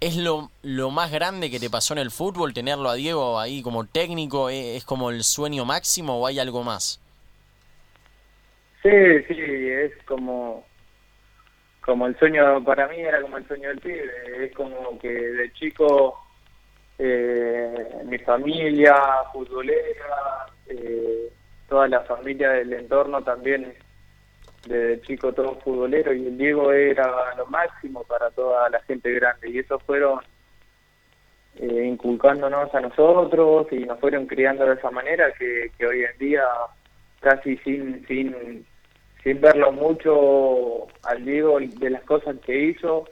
¿Es 0.00 0.16
lo, 0.16 0.50
lo 0.62 0.90
más 0.90 1.10
grande 1.10 1.50
que 1.50 1.60
te 1.60 1.70
pasó 1.70 1.94
en 1.94 2.00
el 2.00 2.10
fútbol 2.10 2.52
tenerlo 2.52 2.90
a 2.90 2.94
Diego 2.94 3.38
ahí 3.38 3.62
como 3.62 3.84
técnico? 3.84 4.50
¿Es 4.50 4.84
como 4.84 5.10
el 5.10 5.24
sueño 5.24 5.64
máximo 5.64 6.18
o 6.18 6.26
hay 6.26 6.38
algo 6.38 6.62
más? 6.62 7.00
Sí, 8.84 8.90
sí, 9.28 9.34
es 9.40 9.92
como 10.04 10.66
como 11.80 12.06
el 12.06 12.18
sueño 12.18 12.62
para 12.64 12.86
mí 12.88 12.98
era 13.00 13.22
como 13.22 13.38
el 13.38 13.46
sueño 13.48 13.68
del 13.68 13.80
pibe, 13.80 14.44
es 14.44 14.54
como 14.54 14.98
que 14.98 15.08
de 15.08 15.52
chico 15.54 16.18
eh, 16.98 17.88
mi 18.04 18.18
familia 18.18 18.94
futbolera, 19.32 20.46
eh, 20.68 21.30
toda 21.68 21.88
la 21.88 22.00
familia 22.02 22.50
del 22.50 22.74
entorno 22.74 23.22
también 23.22 23.74
desde 24.66 25.00
chico 25.02 25.32
todo 25.32 25.60
futbolero 25.60 26.12
y 26.12 26.26
el 26.26 26.36
Diego 26.36 26.70
era 26.72 27.34
lo 27.36 27.46
máximo 27.46 28.04
para 28.04 28.30
toda 28.32 28.68
la 28.68 28.80
gente 28.82 29.12
grande 29.12 29.48
y 29.48 29.60
eso 29.60 29.78
fueron 29.78 30.20
eh, 31.56 31.86
inculcándonos 31.86 32.74
a 32.74 32.80
nosotros 32.80 33.66
y 33.72 33.80
nos 33.80 33.98
fueron 33.98 34.26
criando 34.26 34.66
de 34.66 34.74
esa 34.74 34.90
manera 34.90 35.32
que, 35.32 35.70
hoy 35.86 36.04
en 36.04 36.18
día 36.18 36.44
casi 37.20 37.56
sin 37.58 38.04
sin 39.24 39.40
verlo 39.40 39.72
mucho 39.72 40.86
al 41.02 41.24
Diego 41.24 41.58
de 41.58 41.90
las 41.90 42.04
cosas 42.04 42.36
que 42.44 42.66
hizo, 42.66 43.08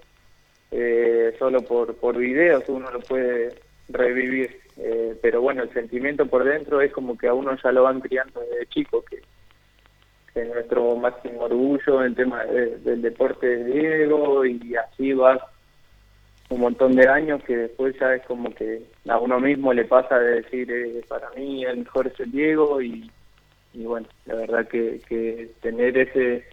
eh, 0.70 1.34
solo 1.38 1.62
por, 1.62 1.96
por 1.96 2.18
videos 2.18 2.64
uno 2.68 2.90
lo 2.90 3.00
puede 3.00 3.54
revivir. 3.88 4.60
Eh, 4.76 5.16
pero 5.20 5.40
bueno, 5.40 5.62
el 5.62 5.72
sentimiento 5.72 6.26
por 6.26 6.44
dentro 6.44 6.80
es 6.80 6.92
como 6.92 7.16
que 7.16 7.28
a 7.28 7.34
uno 7.34 7.56
ya 7.62 7.72
lo 7.72 7.82
van 7.82 8.00
criando 8.00 8.40
desde 8.40 8.66
chico, 8.66 9.02
que, 9.02 9.20
es 10.34 10.48
nuestro 10.48 10.96
máximo 10.96 11.42
orgullo 11.42 12.02
el 12.02 12.14
tema 12.14 12.42
del 12.44 13.02
deporte 13.02 13.46
de 13.46 13.64
Diego 13.64 14.46
y 14.46 14.74
así 14.76 15.12
va 15.12 15.48
un 16.48 16.60
montón 16.60 16.94
de 16.96 17.06
años 17.06 17.42
que 17.44 17.54
después 17.54 17.94
ya 18.00 18.14
es 18.14 18.22
como 18.24 18.54
que 18.54 18.82
a 19.08 19.18
uno 19.18 19.38
mismo 19.40 19.74
le 19.74 19.84
pasa 19.84 20.18
de 20.18 20.42
decir 20.42 20.70
eh, 20.72 21.04
para 21.06 21.28
mí 21.32 21.66
el 21.66 21.78
mejor 21.78 22.06
es 22.06 22.18
el 22.18 22.32
Diego 22.32 22.80
y 22.80 23.10
y 23.74 23.84
bueno, 23.84 24.06
la 24.26 24.34
verdad 24.34 24.68
que, 24.68 25.00
que 25.08 25.52
tener 25.60 25.96
ese 25.96 26.44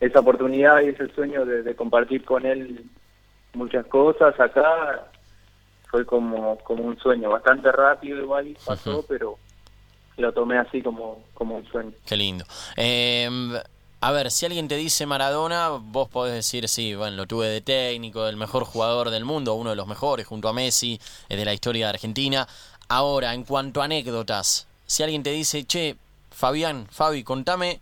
esa 0.00 0.20
oportunidad 0.20 0.82
y 0.82 0.88
ese 0.88 1.08
sueño 1.14 1.44
de, 1.46 1.74
compartir 1.74 2.24
con 2.24 2.44
él 2.44 2.84
muchas 3.54 3.86
cosas 3.86 4.38
acá 4.38 5.08
fue 5.90 6.04
como, 6.04 6.58
como 6.58 6.84
un 6.84 6.98
sueño, 6.98 7.30
bastante 7.30 7.72
rápido 7.72 8.20
igual 8.20 8.56
pasó, 8.66 9.04
pero 9.08 9.38
lo 10.18 10.32
tomé 10.32 10.58
así 10.58 10.82
como, 10.82 11.24
como 11.32 11.56
un 11.56 11.66
sueño. 11.66 11.92
Qué 12.04 12.16
lindo. 12.16 12.44
Eh, 12.76 13.28
a 14.00 14.12
ver, 14.12 14.30
si 14.30 14.44
alguien 14.44 14.68
te 14.68 14.76
dice 14.76 15.06
Maradona, 15.06 15.70
vos 15.70 16.08
podés 16.08 16.34
decir, 16.34 16.68
sí, 16.68 16.94
bueno, 16.94 17.16
lo 17.16 17.26
tuve 17.26 17.48
de 17.48 17.60
técnico, 17.60 18.26
el 18.26 18.36
mejor 18.36 18.64
jugador 18.64 19.10
del 19.10 19.24
mundo, 19.24 19.54
uno 19.54 19.70
de 19.70 19.76
los 19.76 19.86
mejores, 19.86 20.26
junto 20.26 20.48
a 20.48 20.52
Messi, 20.52 21.00
de 21.28 21.44
la 21.44 21.54
historia 21.54 21.86
de 21.86 21.90
Argentina. 21.90 22.46
Ahora, 22.88 23.32
en 23.32 23.44
cuanto 23.44 23.80
a 23.80 23.86
anécdotas, 23.86 24.68
si 24.86 25.02
alguien 25.02 25.22
te 25.22 25.30
dice, 25.30 25.64
che, 25.64 25.96
Fabián, 26.36 26.86
Fabi, 26.90 27.24
contame 27.24 27.80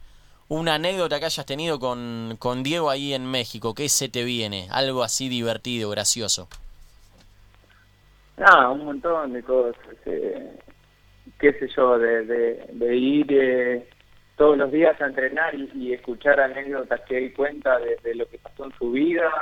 una 0.49 0.77
anécdota 0.77 1.19
que 1.19 1.25
hayas 1.25 1.45
tenido 1.45 1.81
con, 1.81 2.37
con 2.39 2.63
Diego 2.63 2.89
ahí 2.89 3.13
en 3.13 3.29
México, 3.29 3.75
¿qué 3.75 3.89
se 3.89 4.09
te 4.09 4.23
viene? 4.23 4.69
Algo 4.71 5.03
así 5.03 5.29
divertido, 5.29 5.91
gracioso. 5.91 6.47
Ah, 8.39 8.71
un 8.71 8.85
montón 8.85 9.33
de 9.33 9.43
cosas. 9.43 9.97
Eh, 10.07 10.53
qué 11.41 11.53
sé 11.55 11.67
yo, 11.77 11.99
de, 11.99 12.25
de, 12.71 12.97
ir 12.97 13.27
eh, 13.31 13.89
todos 14.37 14.57
los 14.57 14.71
días 14.71 15.01
a 15.01 15.07
entrenar 15.07 15.53
y, 15.57 15.93
escuchar 15.93 16.39
anécdotas 16.39 17.01
que 17.09 17.19
él 17.19 17.35
cuenta 17.35 17.77
de, 17.81 18.15
lo 18.15 18.25
que 18.29 18.39
pasó 18.39 18.67
en 18.67 18.73
su 18.79 18.93
vida 18.93 19.33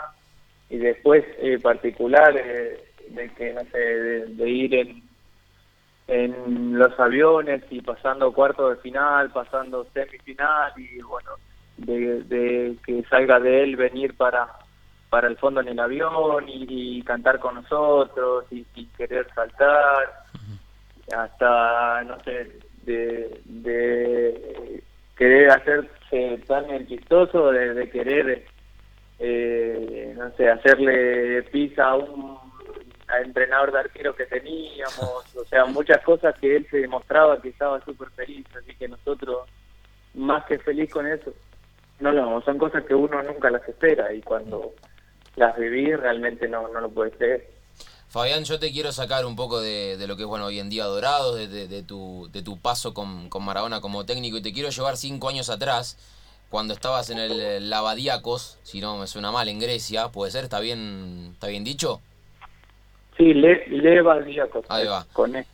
y 0.71 0.79
después 0.79 1.23
eh, 1.37 1.59
particular 1.59 2.35
eh, 2.35 2.83
de 3.11 3.29
que, 3.35 3.53
no 3.53 3.61
sé, 3.73 3.79
de 3.79 4.49
ir 4.49 4.75
en 4.75 5.12
en 6.13 6.79
los 6.79 6.99
aviones 7.01 7.63
y 7.71 7.81
pasando 7.81 8.33
cuarto 8.33 8.69
de 8.69 8.77
final, 8.77 9.31
pasando 9.31 9.87
semifinal 9.95 10.71
y 10.77 11.01
bueno, 11.01 11.31
de, 11.79 12.77
que 12.85 13.03
salga 13.09 13.41
de 13.41 13.63
él 13.63 13.77
venir 13.77 14.15
para 14.17 14.47
para 15.09 15.29
el 15.29 15.37
fondo 15.39 15.61
en 15.61 15.69
el 15.69 15.79
avión 15.79 16.45
y, 16.49 17.03
cantar 17.03 17.39
con 17.39 17.55
nosotros 17.57 18.45
y, 18.51 18.65
querer 18.97 19.27
saltar 19.35 20.25
hasta 21.17 22.03
no 22.05 22.19
sé 22.21 22.59
de, 22.83 23.41
de 23.45 24.83
querer 25.17 25.51
hacerse 25.51 26.39
tan 26.47 26.87
chistoso 26.87 27.53
de, 27.53 27.73
de 27.73 27.91
querer 27.91 28.45
eh, 29.19 30.15
no 30.17 30.31
sé 30.37 30.51
hacerle 30.51 31.43
pizza 31.45 31.85
a 31.85 31.95
un 31.95 32.39
entrenador 33.21 33.73
de 33.73 33.81
arquero 33.81 34.15
que 34.15 34.27
teníamos, 34.27 35.37
o 35.37 35.45
sea, 35.45 35.65
muchas 35.67 36.03
cosas 36.03 36.35
que 36.41 36.57
él 36.57 36.67
se 36.71 36.79
demostraba 36.79 37.41
que 37.41 37.51
estaba 37.51 37.85
súper 37.85 38.11
feliz, 38.11 38.47
así 38.57 38.75
que 38.77 38.89
nosotros, 38.89 39.49
más 40.15 40.45
que 40.47 40.59
feliz 40.59 40.91
con 40.91 41.07
eso, 41.07 41.33
no, 42.01 42.13
no, 42.13 42.41
son 42.43 42.59
cosas 42.59 42.85
que 42.85 42.95
uno 42.95 43.23
nunca 43.23 43.51
las 43.51 43.69
espera 43.69 44.13
y 44.13 44.23
cuando 44.23 44.73
las 45.37 45.57
vivís 45.57 45.99
realmente 45.99 46.49
no, 46.49 46.69
no 46.69 46.81
lo 46.81 46.91
puedes 46.91 47.17
creer. 47.17 47.51
Fabián, 48.09 48.45
yo 48.45 48.59
te 48.59 48.73
quiero 48.73 48.93
sacar 48.93 49.25
un 49.25 49.37
poco 49.37 49.61
de, 49.61 49.97
lo 50.07 50.17
que 50.17 50.23
es 50.23 50.29
bueno 50.29 50.47
hoy 50.47 50.59
en 50.59 50.69
día 50.69 50.85
Dorado, 50.85 51.35
de, 51.35 51.49
de, 51.49 51.83
tu, 51.83 52.29
de 52.31 52.43
tu 52.43 52.59
paso 52.59 52.93
con, 52.93 53.31
con 53.31 53.43
Maradona 53.43 53.81
como 53.81 54.05
técnico 54.05 54.37
y 54.37 54.43
te 54.43 54.53
quiero 54.53 54.69
llevar 54.69 54.99
cinco 54.99 55.31
años 55.31 55.49
atrás, 55.49 55.97
cuando 56.51 56.75
estabas 56.75 57.09
en 57.09 57.19
el 57.19 57.71
Lavadiacos, 57.71 58.59
si 58.63 58.83
no 58.83 58.99
me 58.99 59.07
suena 59.07 59.33
mal, 59.33 59.49
en 59.49 59.59
Grecia, 59.59 60.11
¿puede 60.11 60.31
ser? 60.31 60.45
¿Está 60.45 60.61
bien, 60.61 61.31
está 61.33 61.47
bien 61.47 61.65
dicho? 61.65 62.03
Sí, 63.17 63.35
le, 63.35 63.67
Leva 63.69 64.19
Ahí 64.69 64.87
va. 64.87 65.07
Con 65.13 65.37
él. 65.37 65.45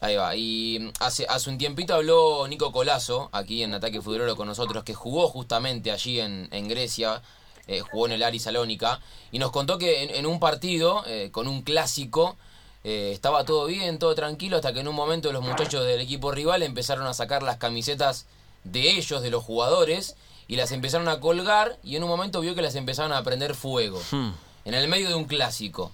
Ahí 0.00 0.16
va. 0.16 0.36
Y 0.36 0.92
hace, 1.00 1.26
hace 1.28 1.48
un 1.48 1.58
tiempito 1.58 1.94
habló 1.94 2.46
Nico 2.48 2.72
Colazo, 2.72 3.30
aquí 3.32 3.62
en 3.62 3.74
Ataque 3.74 4.02
Futbolero 4.02 4.36
con 4.36 4.46
nosotros, 4.46 4.84
que 4.84 4.94
jugó 4.94 5.28
justamente 5.28 5.90
allí 5.90 6.20
en, 6.20 6.48
en 6.50 6.68
Grecia, 6.68 7.22
eh, 7.66 7.80
jugó 7.80 8.06
en 8.06 8.12
el 8.12 8.22
Ari 8.22 8.38
Salónica, 8.38 9.00
y 9.32 9.38
nos 9.38 9.50
contó 9.50 9.78
que 9.78 10.18
en, 10.18 10.26
un 10.26 10.40
partido, 10.40 11.02
eh, 11.06 11.30
con 11.32 11.48
un 11.48 11.62
clásico, 11.62 12.36
eh, 12.82 13.12
estaba 13.14 13.44
todo 13.44 13.64
bien, 13.66 13.98
todo 13.98 14.14
tranquilo, 14.14 14.56
hasta 14.56 14.74
que 14.74 14.80
en 14.80 14.88
un 14.88 14.94
momento 14.94 15.32
los 15.32 15.42
muchachos 15.42 15.86
del 15.86 16.00
equipo 16.02 16.32
rival 16.32 16.62
empezaron 16.62 17.06
a 17.06 17.14
sacar 17.14 17.42
las 17.42 17.56
camisetas 17.56 18.26
de 18.64 18.90
ellos, 18.98 19.22
de 19.22 19.30
los 19.30 19.42
jugadores, 19.42 20.16
y 20.48 20.56
las 20.56 20.72
empezaron 20.72 21.08
a 21.08 21.20
colgar, 21.20 21.78
y 21.82 21.96
en 21.96 22.02
un 22.02 22.10
momento 22.10 22.42
vio 22.42 22.54
que 22.54 22.60
las 22.60 22.74
empezaron 22.74 23.12
a 23.12 23.22
prender 23.22 23.54
fuego. 23.54 24.02
Hmm. 24.10 24.32
En 24.66 24.74
el 24.74 24.88
medio 24.88 25.08
de 25.08 25.14
un 25.14 25.24
clásico. 25.24 25.92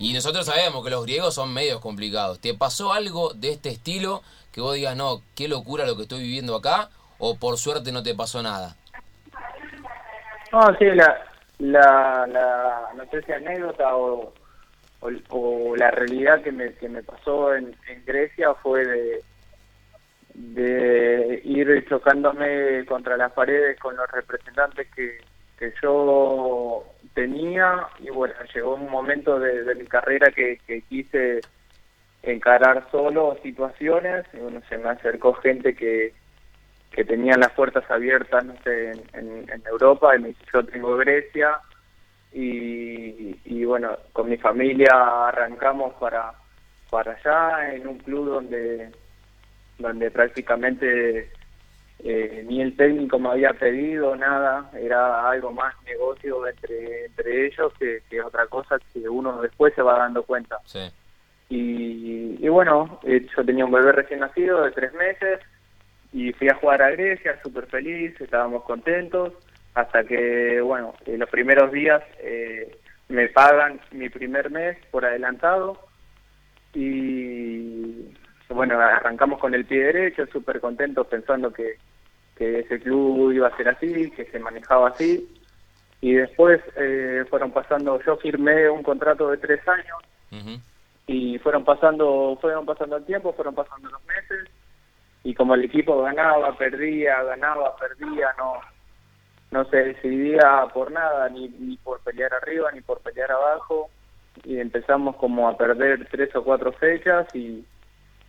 Y 0.00 0.14
nosotros 0.14 0.46
sabemos 0.46 0.82
que 0.82 0.88
los 0.88 1.04
griegos 1.04 1.34
son 1.34 1.52
medios 1.52 1.78
complicados. 1.78 2.40
¿Te 2.40 2.54
pasó 2.54 2.94
algo 2.94 3.34
de 3.34 3.52
este 3.52 3.68
estilo 3.68 4.22
que 4.50 4.62
vos 4.62 4.74
digas, 4.74 4.96
no, 4.96 5.20
qué 5.36 5.46
locura 5.46 5.84
lo 5.84 5.94
que 5.94 6.04
estoy 6.04 6.22
viviendo 6.22 6.56
acá? 6.56 6.88
¿O 7.18 7.36
por 7.36 7.58
suerte 7.58 7.92
no 7.92 8.02
te 8.02 8.14
pasó 8.14 8.42
nada? 8.42 8.76
No, 10.52 10.74
sí, 10.78 10.86
la, 10.86 11.22
la, 11.58 12.26
la 12.26 12.88
no 12.96 13.04
sé 13.10 13.20
si 13.24 13.32
anécdota 13.32 13.94
o, 13.94 14.32
o, 15.28 15.76
la 15.76 15.90
realidad 15.90 16.40
que 16.40 16.50
me, 16.50 16.72
que 16.72 16.88
me 16.88 17.02
pasó 17.02 17.54
en, 17.54 17.76
en 17.86 18.02
Grecia 18.06 18.54
fue 18.54 18.86
de, 18.86 19.22
de 20.32 21.42
ir 21.44 21.86
chocándome 21.90 22.86
contra 22.86 23.18
las 23.18 23.32
paredes 23.32 23.78
con 23.78 23.98
los 23.98 24.10
representantes 24.10 24.88
que, 24.96 25.18
que 25.58 25.74
yo 25.82 26.86
tenía 27.14 27.86
y 27.98 28.10
bueno, 28.10 28.34
llegó 28.54 28.74
un 28.74 28.90
momento 28.90 29.38
de, 29.38 29.74
mi 29.74 29.86
carrera 29.86 30.30
que, 30.30 30.58
quise 30.88 31.40
encarar 32.22 32.86
solo 32.90 33.38
situaciones 33.42 34.26
y 34.32 34.38
bueno, 34.38 34.60
se 34.68 34.78
me 34.78 34.90
acercó 34.90 35.32
gente 35.34 35.74
que, 35.74 36.12
que 36.90 37.04
tenía 37.04 37.36
las 37.36 37.52
puertas 37.52 37.88
abiertas 37.90 38.44
no 38.44 38.54
sé, 38.62 38.92
en, 39.14 39.62
Europa 39.66 40.14
y 40.16 40.20
me 40.20 40.28
dice 40.28 40.44
yo 40.52 40.64
tengo 40.64 40.96
Grecia 40.96 41.58
y, 42.32 43.38
y 43.44 43.64
bueno, 43.64 43.96
con 44.12 44.28
mi 44.28 44.36
familia 44.36 45.28
arrancamos 45.28 45.94
para, 45.94 46.32
para 46.90 47.12
allá 47.12 47.74
en 47.74 47.88
un 47.88 47.98
club 47.98 48.26
donde 48.26 48.90
donde 49.78 50.10
prácticamente 50.10 51.30
eh, 52.02 52.44
ni 52.46 52.62
el 52.62 52.76
técnico 52.76 53.18
me 53.18 53.30
había 53.30 53.52
pedido 53.52 54.16
nada, 54.16 54.70
era 54.74 55.28
algo 55.28 55.52
más 55.52 55.74
negocio 55.84 56.46
entre, 56.46 57.06
entre 57.06 57.46
ellos 57.46 57.72
que, 57.78 58.22
otra 58.22 58.46
cosa 58.46 58.78
que 58.92 59.08
uno 59.08 59.42
después 59.42 59.74
se 59.74 59.82
va 59.82 59.98
dando 59.98 60.22
cuenta. 60.22 60.58
Y, 61.48 62.48
bueno, 62.48 63.00
eh, 63.02 63.26
yo 63.36 63.44
tenía 63.44 63.64
un 63.64 63.72
bebé 63.72 63.92
recién 63.92 64.20
nacido 64.20 64.62
de 64.62 64.70
tres 64.70 64.94
meses 64.94 65.40
y 66.12 66.32
fui 66.32 66.48
a 66.48 66.54
jugar 66.54 66.80
a 66.82 66.90
Grecia, 66.90 67.38
súper 67.42 67.66
feliz, 67.66 68.18
estábamos 68.20 68.64
contentos, 68.64 69.34
hasta 69.74 70.04
que, 70.04 70.60
bueno, 70.60 70.94
en 71.06 71.18
los 71.18 71.28
primeros 71.28 71.70
días 71.70 72.02
eh, 72.20 72.76
me 73.08 73.28
pagan 73.28 73.80
mi 73.90 74.08
primer 74.08 74.50
mes 74.50 74.78
por 74.90 75.04
adelantado 75.04 75.76
y 76.72 78.14
bueno, 78.48 78.78
arrancamos 78.80 79.38
con 79.38 79.54
el 79.54 79.64
pie 79.64 79.84
derecho, 79.84 80.26
súper 80.26 80.60
contentos 80.60 81.06
pensando 81.06 81.52
que, 81.52 81.76
que 82.40 82.60
ese 82.60 82.80
club 82.80 83.32
iba 83.32 83.48
a 83.48 83.56
ser 83.58 83.68
así, 83.68 84.10
que 84.12 84.24
se 84.24 84.38
manejaba 84.38 84.88
así. 84.88 85.28
Y 86.00 86.14
después 86.14 86.58
eh, 86.76 87.22
fueron 87.28 87.50
pasando, 87.50 88.00
yo 88.00 88.16
firmé 88.16 88.70
un 88.70 88.82
contrato 88.82 89.30
de 89.30 89.36
tres 89.36 89.60
años 89.68 90.58
y 91.06 91.38
fueron 91.40 91.64
pasando, 91.64 92.38
fueron 92.40 92.64
pasando 92.64 92.96
el 92.96 93.04
tiempo, 93.04 93.34
fueron 93.34 93.54
pasando 93.54 93.90
los 93.90 94.02
meses 94.06 94.48
y 95.22 95.34
como 95.34 95.54
el 95.54 95.64
equipo 95.64 96.00
ganaba, 96.00 96.56
perdía, 96.56 97.22
ganaba, 97.24 97.76
perdía, 97.76 98.28
no 98.38 98.54
no 99.50 99.64
se 99.66 99.76
decidía 99.76 100.66
por 100.72 100.90
nada, 100.92 101.28
ni, 101.28 101.48
ni 101.48 101.76
por 101.76 102.00
pelear 102.00 102.32
arriba, 102.32 102.70
ni 102.72 102.80
por 102.80 103.00
pelear 103.00 103.32
abajo 103.32 103.90
y 104.44 104.58
empezamos 104.58 105.16
como 105.16 105.46
a 105.46 105.58
perder 105.58 106.08
tres 106.10 106.34
o 106.36 106.42
cuatro 106.42 106.72
fechas 106.72 107.26
y 107.34 107.66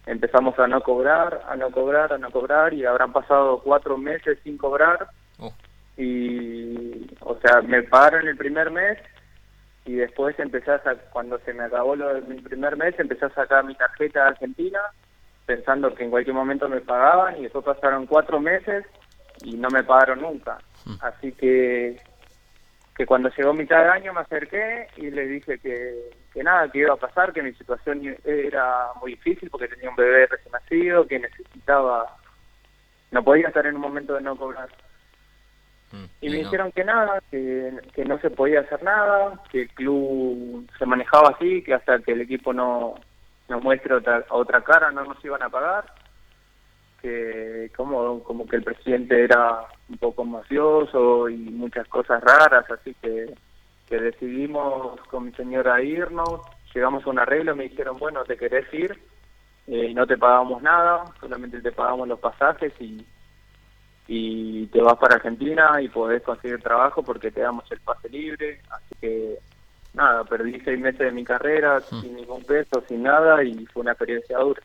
empezamos 0.06 0.58
a 0.60 0.68
no 0.68 0.82
cobrar, 0.82 1.42
a 1.48 1.56
no 1.56 1.72
cobrar, 1.72 2.14
a 2.14 2.18
no 2.18 2.32
cobrar 2.32 2.74
y 2.74 2.86
habrán 2.86 3.14
pasado 3.14 3.62
cuatro 3.64 3.98
meses 3.98 4.40
sin 4.44 4.58
cobrar 4.58 5.08
oh. 5.40 5.54
y, 5.98 7.08
o 7.22 7.38
sea, 7.40 7.62
me 7.62 7.84
pagaron 7.84 8.28
el 8.28 8.38
primer 8.38 8.72
mes 8.72 8.98
y 9.86 9.96
después 9.96 10.38
empecé 10.40 10.72
a 10.72 10.82
cuando 11.12 11.40
se 11.40 11.54
me 11.54 11.64
acabó 11.64 11.96
lo 11.96 12.22
mi 12.22 12.40
primer 12.42 12.78
mes 12.78 12.94
empecé 13.00 13.26
a 13.26 13.34
sacar 13.34 13.66
mi 13.66 13.76
tarjeta 13.76 14.28
argentina 14.28 14.80
pensando 15.46 15.94
que 15.94 16.04
en 16.04 16.12
cualquier 16.12 16.36
momento 16.36 16.70
me 16.70 16.82
pagaban 16.82 17.38
y 17.38 17.44
después 17.44 17.66
pasaron 17.66 18.06
cuatro 18.06 18.40
meses 18.40 18.86
y 19.44 19.58
no 19.58 19.70
me 19.70 19.84
pagaron 19.84 20.22
nunca. 20.22 20.60
Hmm. 20.86 20.96
Así 21.02 21.32
que 21.34 22.00
que 23.02 23.08
cuando 23.08 23.30
llegó 23.30 23.52
mitad 23.52 23.82
de 23.82 23.90
año 23.90 24.14
me 24.14 24.22
acerqué 24.22 24.86
y 24.96 25.10
le 25.10 25.26
dije 25.26 25.58
que, 25.58 26.12
que 26.32 26.44
nada, 26.44 26.72
que 26.72 26.78
iba 26.78 26.94
a 26.94 26.98
pasar, 26.98 27.34
que 27.34 27.42
mi 27.42 27.52
situación 27.54 28.00
era 28.24 28.90
muy 29.02 29.14
difícil 29.14 29.50
porque 29.50 29.70
tenía 29.70 29.90
un 29.90 29.96
bebé 29.96 30.28
recién 30.28 30.52
nacido, 30.52 31.08
que 31.08 31.18
necesitaba, 31.18 32.16
no 33.10 33.24
podía 33.24 33.48
estar 33.48 33.66
en 33.66 33.74
un 33.74 33.82
momento 33.82 34.14
de 34.14 34.22
no 34.22 34.36
cobrar. 34.36 34.70
Mm, 35.92 36.06
y, 36.22 36.30
me 36.30 36.36
dijeron 36.36 36.72
que 36.74 36.84
nada, 36.84 37.24
que, 37.32 37.74
que 37.96 38.06
no 38.06 38.20
se 38.20 38.30
podía 38.30 38.60
hacer 38.60 38.84
nada, 38.84 39.42
que 39.52 39.64
el 39.64 39.70
club 39.70 40.70
se 40.78 40.86
manejaba 40.86 41.30
así, 41.30 41.64
que 41.64 41.74
hasta 41.74 41.98
que 42.02 42.12
el 42.12 42.22
equipo 42.22 42.54
no 42.54 42.94
nos 43.50 43.64
muestre 43.64 43.96
otra, 43.96 44.24
otra 44.30 44.62
cara 44.64 44.92
no 44.92 45.06
nos 45.06 45.26
iban 45.26 45.42
a 45.42 45.50
pagar. 45.50 45.86
que 47.02 47.72
como, 47.76 48.24
como 48.24 48.46
que 48.46 48.58
el 48.58 48.64
presidente 48.64 49.24
era 49.24 49.66
un 49.92 49.98
poco 49.98 50.24
mafioso 50.24 51.28
y 51.30 51.38
muchas 51.38 51.88
cosas 51.88 52.24
raras, 52.24 52.66
así 52.72 52.96
que, 53.02 53.34
que 53.88 54.00
decidimos 54.00 55.00
con 55.10 55.26
mi 55.26 55.32
señora 55.34 55.82
irnos, 55.84 56.42
llegamos 56.74 57.06
a 57.06 57.10
un 57.10 57.20
arreglo, 57.20 57.56
me 57.56 57.66
dijeron, 57.66 57.98
bueno, 58.00 58.24
te 58.24 58.38
querés 58.38 58.74
ir, 58.74 58.98
eh, 59.68 59.94
no 59.94 60.08
te 60.08 60.18
pagamos 60.18 60.62
nada, 60.62 61.04
solamente 61.20 61.62
te 61.62 61.72
pagamos 61.74 62.08
los 62.08 62.20
pasajes 62.20 62.74
y, 62.80 63.06
y 64.08 64.66
te 64.68 64.82
vas 64.82 64.98
para 64.98 65.16
Argentina 65.16 65.82
y 65.82 65.90
podés 65.90 66.24
conseguir 66.24 66.62
trabajo 66.62 67.04
porque 67.04 67.32
te 67.32 67.42
damos 67.42 67.70
el 67.72 67.80
pase 67.82 68.10
libre, 68.10 68.62
así 68.70 68.96
que 69.02 69.38
nada, 69.94 70.24
perdí 70.24 70.60
seis 70.62 70.80
meses 70.80 71.00
de 71.00 71.12
mi 71.12 71.26
carrera 71.26 71.80
Mm. 71.92 72.02
sin 72.02 72.16
ningún 72.16 72.44
peso, 72.46 72.82
sin 72.88 73.04
nada 73.04 73.44
y 73.44 73.66
fue 73.68 73.82
una 73.82 73.92
experiencia 73.92 74.38
dura. 74.38 74.62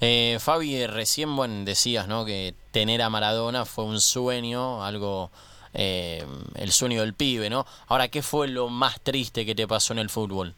Eh, 0.00 0.38
Fabi, 0.40 0.86
recién 0.86 1.34
bueno, 1.36 1.64
decías 1.64 2.08
¿no? 2.08 2.24
que 2.24 2.54
tener 2.72 3.02
a 3.02 3.10
Maradona 3.10 3.64
fue 3.64 3.84
un 3.84 4.00
sueño, 4.00 4.84
algo, 4.84 5.30
eh, 5.72 6.22
el 6.56 6.70
sueño 6.70 7.00
del 7.00 7.14
pibe, 7.14 7.50
¿no? 7.50 7.64
Ahora, 7.88 8.08
¿qué 8.08 8.22
fue 8.22 8.48
lo 8.48 8.68
más 8.68 9.00
triste 9.00 9.46
que 9.46 9.54
te 9.54 9.66
pasó 9.66 9.92
en 9.92 10.00
el 10.00 10.10
fútbol? 10.10 10.54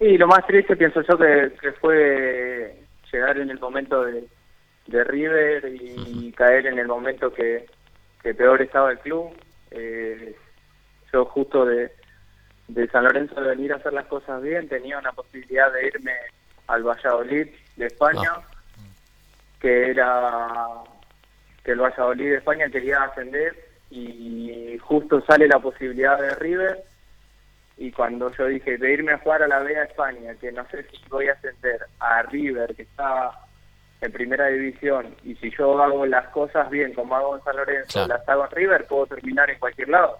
Y 0.00 0.18
lo 0.18 0.26
más 0.26 0.46
triste 0.46 0.76
pienso 0.76 1.00
yo 1.02 1.16
que, 1.16 1.52
que 1.60 1.72
fue 1.72 2.84
llegar 3.12 3.38
en 3.38 3.50
el 3.50 3.58
momento 3.60 4.02
de, 4.02 4.24
de 4.86 5.04
River 5.04 5.72
y 5.72 6.32
caer 6.32 6.66
en 6.66 6.78
el 6.78 6.88
momento 6.88 7.32
que, 7.32 7.66
que 8.24 8.34
peor 8.34 8.62
estaba 8.62 8.90
el 8.90 8.98
club. 8.98 9.30
Eh, 9.70 10.34
yo 11.12 11.24
justo 11.26 11.64
de, 11.66 11.92
de 12.68 12.88
San 12.88 13.04
Lorenzo 13.04 13.40
de 13.40 13.48
venir 13.48 13.72
a 13.72 13.76
hacer 13.76 13.92
las 13.92 14.06
cosas 14.06 14.40
bien 14.42 14.68
tenía 14.68 14.98
una 14.98 15.12
posibilidad 15.12 15.72
de 15.72 15.86
irme 15.86 16.12
al 16.66 16.82
Valladolid 16.82 17.48
de 17.76 17.86
España, 17.86 18.30
que 19.60 19.90
era 19.90 20.58
que 21.62 21.72
el 21.72 21.80
Valladolid 21.80 22.30
de 22.30 22.36
España 22.36 22.68
quería 22.70 23.02
ascender 23.02 23.54
y 23.90 24.76
justo 24.78 25.22
sale 25.26 25.46
la 25.46 25.58
posibilidad 25.58 26.18
de 26.18 26.34
River 26.36 26.84
y 27.76 27.90
cuando 27.90 28.30
yo 28.32 28.46
dije 28.46 28.78
de 28.78 28.92
irme 28.92 29.12
a 29.12 29.18
jugar 29.18 29.42
a 29.42 29.48
la 29.48 29.58
B 29.60 29.76
a 29.76 29.84
España, 29.84 30.34
que 30.40 30.52
no 30.52 30.66
sé 30.70 30.84
si 30.84 30.98
voy 31.08 31.28
a 31.28 31.32
ascender 31.32 31.80
a 32.00 32.22
River, 32.22 32.74
que 32.74 32.82
está 32.82 33.30
en 34.00 34.12
primera 34.12 34.46
división, 34.48 35.14
y 35.24 35.34
si 35.36 35.50
yo 35.56 35.80
hago 35.82 36.04
las 36.06 36.28
cosas 36.28 36.68
bien 36.70 36.92
como 36.92 37.16
hago 37.16 37.36
en 37.36 37.42
San 37.44 37.56
Lorenzo, 37.56 37.92
Claro. 37.92 38.08
las 38.08 38.28
hago 38.28 38.44
en 38.44 38.50
River, 38.52 38.86
puedo 38.86 39.06
terminar 39.06 39.50
en 39.50 39.58
cualquier 39.58 39.88
lado. 39.88 40.18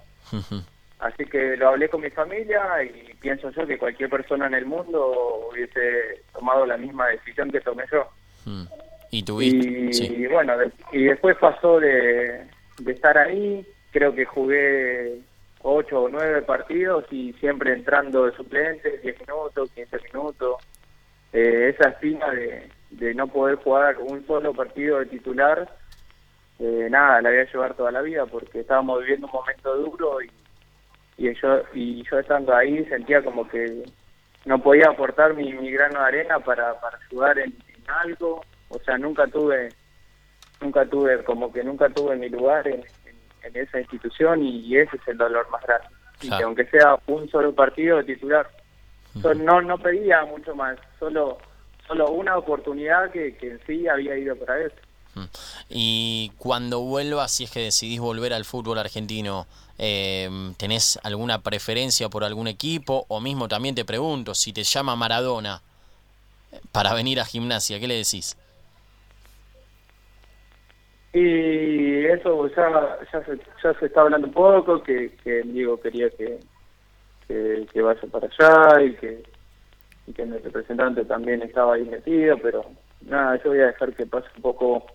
Así 1.04 1.22
que 1.26 1.54
lo 1.58 1.68
hablé 1.68 1.90
con 1.90 2.00
mi 2.00 2.08
familia 2.08 2.82
y 2.82 3.12
pienso 3.20 3.50
yo 3.50 3.66
que 3.66 3.76
cualquier 3.76 4.08
persona 4.08 4.46
en 4.46 4.54
el 4.54 4.64
mundo 4.64 5.48
hubiese 5.52 6.22
tomado 6.32 6.64
la 6.64 6.78
misma 6.78 7.08
decisión 7.08 7.50
que 7.50 7.60
tomé 7.60 7.84
yo. 7.92 8.08
Mm. 8.46 8.64
¿Y 9.10 9.22
tuviste? 9.22 9.68
Y, 9.68 9.92
Sí. 9.92 10.26
bueno, 10.28 10.56
de- 10.56 10.72
y 10.92 11.04
después 11.04 11.36
pasó 11.36 11.78
de, 11.78 12.46
de 12.78 12.92
estar 12.92 13.18
ahí, 13.18 13.66
creo 13.92 14.14
que 14.14 14.24
jugué 14.24 15.18
ocho 15.60 16.04
o 16.04 16.08
nueve 16.08 16.40
partidos 16.40 17.04
y 17.10 17.34
siempre 17.34 17.74
entrando 17.74 18.24
de 18.24 18.32
suplente, 18.32 18.96
10 19.02 19.20
minutos, 19.20 19.70
15 19.74 19.98
minutos. 20.10 20.56
Eh, 21.34 21.74
esa 21.76 21.90
espina 21.90 22.30
de, 22.30 22.70
de 22.92 23.14
no 23.14 23.26
poder 23.28 23.56
jugar 23.56 23.98
un 23.98 24.26
solo 24.26 24.54
partido 24.54 25.00
de 25.00 25.06
titular, 25.06 25.68
eh, 26.60 26.86
nada, 26.90 27.20
la 27.20 27.28
voy 27.28 27.38
a 27.40 27.44
llevar 27.52 27.74
toda 27.74 27.90
la 27.90 28.00
vida 28.00 28.24
porque 28.24 28.60
estábamos 28.60 29.00
viviendo 29.00 29.26
un 29.26 29.32
momento 29.34 29.76
duro 29.76 30.22
y, 30.22 30.30
y 31.16 31.32
yo 31.34 31.62
y 31.72 32.02
yo 32.10 32.18
estando 32.18 32.54
ahí 32.54 32.84
sentía 32.86 33.22
como 33.22 33.48
que 33.48 33.82
no 34.44 34.62
podía 34.62 34.88
aportar 34.90 35.34
mi, 35.34 35.52
mi 35.52 35.70
grano 35.70 36.00
de 36.00 36.06
arena 36.06 36.38
para, 36.40 36.78
para 36.80 36.98
ayudar 37.08 37.38
en, 37.38 37.50
en 37.68 37.90
algo. 38.02 38.42
O 38.68 38.78
sea 38.80 38.98
nunca 38.98 39.26
tuve 39.26 39.68
nunca 40.60 40.84
tuve 40.86 41.22
como 41.24 41.52
que 41.52 41.62
nunca 41.62 41.88
tuve 41.88 42.16
mi 42.16 42.28
lugar 42.28 42.66
en, 42.68 42.80
en- 43.06 43.14
en 43.42 43.56
esa 43.56 43.78
institución 43.78 44.42
y, 44.42 44.74
ese 44.78 44.96
es 44.96 45.08
el 45.08 45.18
dolor 45.18 45.46
más 45.50 45.62
grande. 45.64 45.86
Y 46.22 46.28
que 46.38 46.44
aunque 46.44 46.64
sea 46.66 46.96
un 47.06 47.28
solo 47.28 47.54
partido 47.54 47.98
de 47.98 48.04
titular 48.04 48.48
yo 49.22 49.34
no 49.34 49.60
no 49.62 49.78
pedía 49.78 50.24
mucho 50.24 50.54
más 50.56 50.78
solo 50.98 51.38
solo 51.86 52.10
una 52.10 52.36
oportunidad 52.38 53.10
que, 53.10 53.36
que 53.36 53.50
en 53.50 53.60
sí 53.66 53.86
había 53.86 54.16
ido 54.16 54.34
para 54.36 54.60
eso. 54.64 54.74
Y 55.68 56.32
cuando 56.38 56.80
vuelvas, 56.80 57.32
si 57.32 57.44
es 57.44 57.50
que 57.50 57.60
decidís 57.60 58.00
volver 58.00 58.32
al 58.32 58.44
fútbol 58.44 58.78
argentino, 58.78 59.46
eh, 59.78 60.28
¿tenés 60.56 60.98
alguna 61.02 61.40
preferencia 61.40 62.08
por 62.08 62.24
algún 62.24 62.46
equipo? 62.46 63.06
O 63.08 63.20
mismo 63.20 63.48
también 63.48 63.74
te 63.74 63.84
pregunto, 63.84 64.34
si 64.34 64.52
te 64.52 64.62
llama 64.62 64.96
Maradona 64.96 65.60
eh, 66.52 66.60
para 66.72 66.94
venir 66.94 67.20
a 67.20 67.24
gimnasia, 67.24 67.80
¿qué 67.80 67.88
le 67.88 67.96
decís? 67.96 68.36
Y 71.12 72.06
eso 72.06 72.48
ya, 72.48 72.98
se, 73.24 73.38
ya 73.62 73.78
se 73.78 73.86
está 73.86 74.00
hablando 74.00 74.26
un 74.26 74.32
poco, 74.32 74.82
que, 74.82 75.12
Diego 75.44 75.80
quería 75.80 76.10
que, 76.10 76.40
que, 77.28 77.66
que 77.72 77.82
vaya 77.82 78.02
para 78.10 78.26
allá 78.26 78.82
y 78.82 78.94
que, 78.96 79.22
y 80.08 80.12
que 80.12 80.26
mi 80.26 80.38
representante 80.38 81.04
también 81.04 81.42
estaba 81.42 81.74
ahí 81.74 81.84
metido, 81.84 82.36
pero 82.38 82.64
nada, 83.02 83.40
yo 83.44 83.50
voy 83.50 83.60
a 83.60 83.66
dejar 83.66 83.92
que 83.92 84.06
pase 84.06 84.26
un 84.36 84.42
poco 84.42 84.86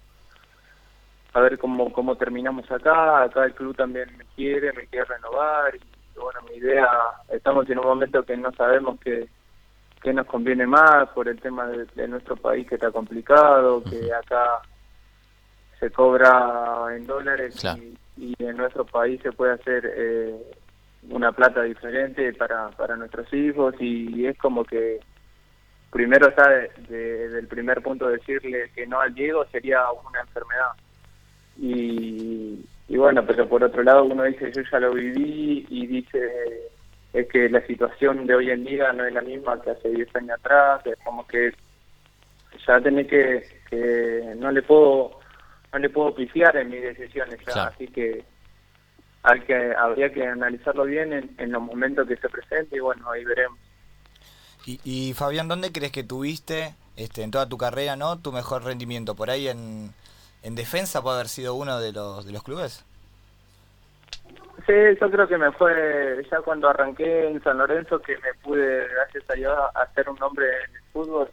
a 1.34 1.40
ver 1.42 1.58
cómo, 1.60 1.92
cómo 1.94 2.16
terminamos 2.16 2.70
acá. 2.72 3.24
Acá 3.24 3.46
el 3.46 3.54
club 3.54 3.76
también 3.76 4.16
me 4.18 4.26
quiere, 4.36 4.74
me 4.74 4.88
quiere 4.88 5.06
renovar 5.06 5.76
y 5.76 5.80
bueno, 6.20 6.42
mi 6.50 6.58
idea, 6.58 6.90
estamos 7.30 7.70
en 7.70 7.80
un 7.80 7.86
momento 7.86 8.24
que 8.24 8.36
no 8.36 8.52
sabemos 8.54 9.00
qué, 9.00 9.28
qué 10.02 10.12
nos 10.14 10.26
conviene 10.26 10.68
más 10.68 11.08
por 11.10 11.30
el 11.30 11.40
tema 11.40 11.66
de, 11.68 11.86
de 11.96 12.08
nuestro 12.10 12.36
país 12.36 12.68
que 12.68 12.76
está 12.76 12.92
complicado, 12.92 13.82
que 13.90 14.12
acá 14.14 14.60
se 15.80 15.90
cobra 15.92 16.88
en 16.94 17.08
dólares 17.08 17.56
Claro. 17.62 17.80
y, 17.82 17.98
y 18.18 18.36
en 18.44 18.58
nuestro 18.58 18.86
país 18.86 19.22
se 19.22 19.32
puede 19.32 19.54
hacer 19.54 19.90
eh, 19.96 20.36
una 21.10 21.32
plata 21.32 21.62
diferente 21.62 22.34
para, 22.34 22.68
para 22.72 22.98
nuestros 22.98 23.32
hijos 23.34 23.74
y, 23.80 24.26
es 24.26 24.38
como 24.38 24.66
que 24.66 25.00
primero 25.90 26.28
está 26.28 26.50
de- 26.50 26.72
de- 26.90 27.30
del 27.30 27.48
primer 27.48 27.82
punto 27.82 28.10
decirle 28.10 28.72
que 28.76 28.86
no 28.86 29.00
al 29.00 29.14
Diego 29.14 29.46
sería 29.54 29.90
una 29.92 30.20
enfermedad 30.20 30.72
y, 31.62 32.66
y 32.88 32.98
bueno 32.98 33.26
pero 33.26 33.48
por 33.50 33.64
otro 33.64 33.84
lado 33.84 34.06
uno 34.06 34.24
dice 34.24 34.52
yo 34.56 34.62
ya 34.72 34.80
lo 34.80 34.94
viví 34.94 35.66
y 35.70 35.88
dice 35.88 36.72
es 37.14 37.28
que 37.28 37.50
la 37.50 37.66
situación 37.66 38.26
de 38.28 38.36
hoy 38.36 38.52
en 38.52 38.64
día 38.64 38.94
no 38.94 39.06
es 39.06 39.14
la 39.14 39.22
misma 39.22 39.62
que 39.62 39.72
hace 39.72 39.90
10 39.90 40.16
años 40.16 40.40
atrás 40.40 40.86
es 40.86 40.96
como 41.04 41.26
que 41.28 41.52
ya 42.68 42.80
tenés 42.82 43.08
que, 43.08 43.44
que 43.70 44.34
no 44.38 44.52
le 44.52 44.62
puedo 44.62 45.20
no 45.74 45.80
le 45.80 45.90
puedo 45.90 46.14
pifiar 46.16 46.56
en 46.58 46.70
mis 46.70 46.82
decisiones 46.82 47.40
ya, 47.40 47.46
Claro. 47.54 47.72
así 47.74 47.88
que 47.88 48.24
hay 49.24 49.42
que 49.42 49.74
habría 49.76 50.12
que 50.14 50.26
analizarlo 50.26 50.86
bien 50.86 51.12
en, 51.14 51.30
en 51.38 51.52
los 51.52 51.62
momentos 51.62 52.08
que 52.08 52.16
se 52.16 52.30
presente 52.30 52.78
y 52.78 52.80
bueno 52.80 53.10
ahí 53.12 53.24
veremos 53.26 53.58
Y, 54.66 54.80
y 54.84 55.14
Fabián, 55.14 55.48
¿dónde 55.48 55.72
crees 55.72 55.92
que 55.92 56.04
tuviste 56.04 56.76
este, 56.96 57.24
en 57.24 57.32
toda 57.32 57.48
tu 57.50 57.58
carrera 57.58 57.96
no 57.96 58.20
tu 58.20 58.32
mejor 58.32 58.64
rendimiento? 58.64 59.16
¿Por 59.16 59.30
ahí 59.30 59.48
en, 59.48 59.92
en 60.44 60.56
defensa 60.56 61.02
puede 61.02 61.16
haber 61.18 61.28
sido 61.28 61.56
uno 61.56 61.80
de 61.80 61.92
los, 61.92 62.26
de 62.26 62.32
los 62.32 62.44
clubes? 62.44 62.86
Sí, 64.66 64.74
yo 65.02 65.10
creo 65.10 65.28
que 65.28 65.38
me 65.38 65.52
fue 65.54 66.24
ya 66.30 66.42
cuando 66.42 66.70
arranqué 66.70 67.28
en 67.28 67.42
San 67.44 67.58
Lorenzo 67.58 68.00
que 68.00 68.14
me 68.18 68.34
pude, 68.44 68.88
gracias 68.90 69.24
a 69.30 69.34
Dios, 69.34 69.58
hacer 69.74 70.10
un 70.10 70.18
nombre 70.18 70.46
en 70.48 70.76
el 70.76 70.82
fútbol. 70.94 71.30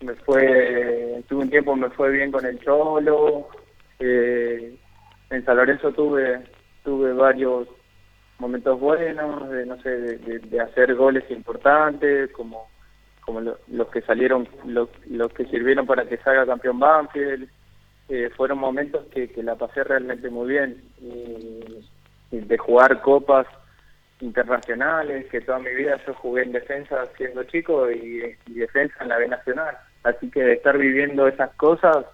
Me 0.00 0.14
fue, 0.14 1.22
tuve 1.28 1.42
un 1.42 1.50
tiempo, 1.50 1.74
me 1.76 1.90
fue 1.90 2.10
bien 2.10 2.30
con 2.30 2.44
el 2.44 2.60
Cholo. 2.60 3.48
Eh, 3.98 4.76
en 5.30 5.44
San 5.44 5.56
Lorenzo 5.56 5.92
tuve, 5.92 6.42
tuve 6.84 7.12
varios 7.12 7.68
momentos 8.38 8.78
buenos, 8.80 9.48
de, 9.50 9.64
no 9.66 9.80
sé, 9.82 9.90
de, 9.90 10.60
hacer 10.60 10.94
goles 10.94 11.24
importantes, 11.30 12.30
como 12.32 12.70
como 13.24 13.40
lo- 13.40 13.58
los 13.68 13.86
que 13.88 14.02
salieron, 14.02 14.48
los, 14.64 14.88
los 15.06 15.32
que 15.32 15.44
sirvieron 15.46 15.86
para 15.86 16.04
que 16.04 16.16
salga 16.18 16.44
campeón 16.44 16.80
Banfield. 16.80 17.48
Eh, 18.08 18.30
fueron 18.36 18.58
momentos 18.58 19.06
que, 19.06 19.28
que 19.28 19.42
la 19.42 19.56
pasé 19.56 19.84
realmente 19.84 20.28
muy 20.30 20.48
bien. 20.48 20.82
Y, 21.00 21.88
de 22.30 22.56
jugar 22.56 23.02
copas 23.02 23.46
internacionales, 24.20 25.26
que 25.30 25.42
toda 25.42 25.58
mi 25.58 25.70
vida 25.74 26.00
yo 26.06 26.14
jugué 26.14 26.44
en 26.44 26.52
defensa 26.52 27.06
siendo 27.18 27.44
chico 27.44 27.90
y, 27.90 28.36
defensa 28.46 28.96
en 29.00 29.08
la 29.08 29.18
B 29.18 29.28
Nacional. 29.28 29.76
Así 30.02 30.30
que 30.30 30.42
de 30.42 30.52
estar 30.54 30.78
viviendo 30.78 31.28
esas 31.28 31.52
cosas, 31.54 32.06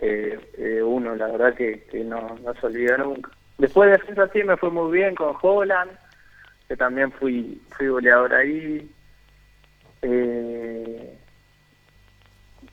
eh, 0.00 0.38
eh, 0.56 0.82
uno, 0.82 1.14
la 1.14 1.26
verdad 1.28 1.54
que, 1.54 1.82
que 1.84 2.02
no, 2.02 2.38
no 2.42 2.54
se 2.54 2.66
olvida 2.66 2.96
nunca. 2.96 3.30
Después 3.58 3.90
de 3.90 3.98
defensa 3.98 4.28
sí 4.32 4.42
me 4.42 4.56
fue 4.56 4.70
muy 4.70 4.90
bien 4.90 5.14
con 5.14 5.36
Holland, 5.40 5.90
que 6.68 6.76
también 6.76 7.12
fui, 7.12 7.60
fui 7.76 7.88
goleador 7.88 8.34
ahí. 8.34 8.90
Eh, 10.02 11.18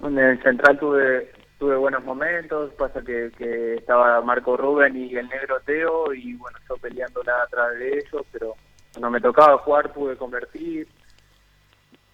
en 0.02 0.18
el 0.18 0.42
central 0.42 0.80
tuve 0.80 1.32
tuve 1.60 1.76
buenos 1.76 2.04
momentos, 2.06 2.74
pasa 2.76 3.02
que, 3.02 3.32
que 3.38 3.76
estaba 3.76 4.22
Marco 4.22 4.56
Rubén 4.56 4.96
y 4.96 5.16
el 5.16 5.28
negro 5.28 5.60
Teo 5.66 6.14
y 6.14 6.34
bueno, 6.36 6.58
yo 6.68 6.78
peleándola 6.78 7.44
atrás 7.44 7.78
de 7.78 8.00
ellos, 8.00 8.26
pero 8.32 8.56
cuando 8.94 9.12
me 9.12 9.22
tocaba 9.22 9.58
jugar 9.60 9.94
pude 9.94 10.16
convertir. 10.16 10.88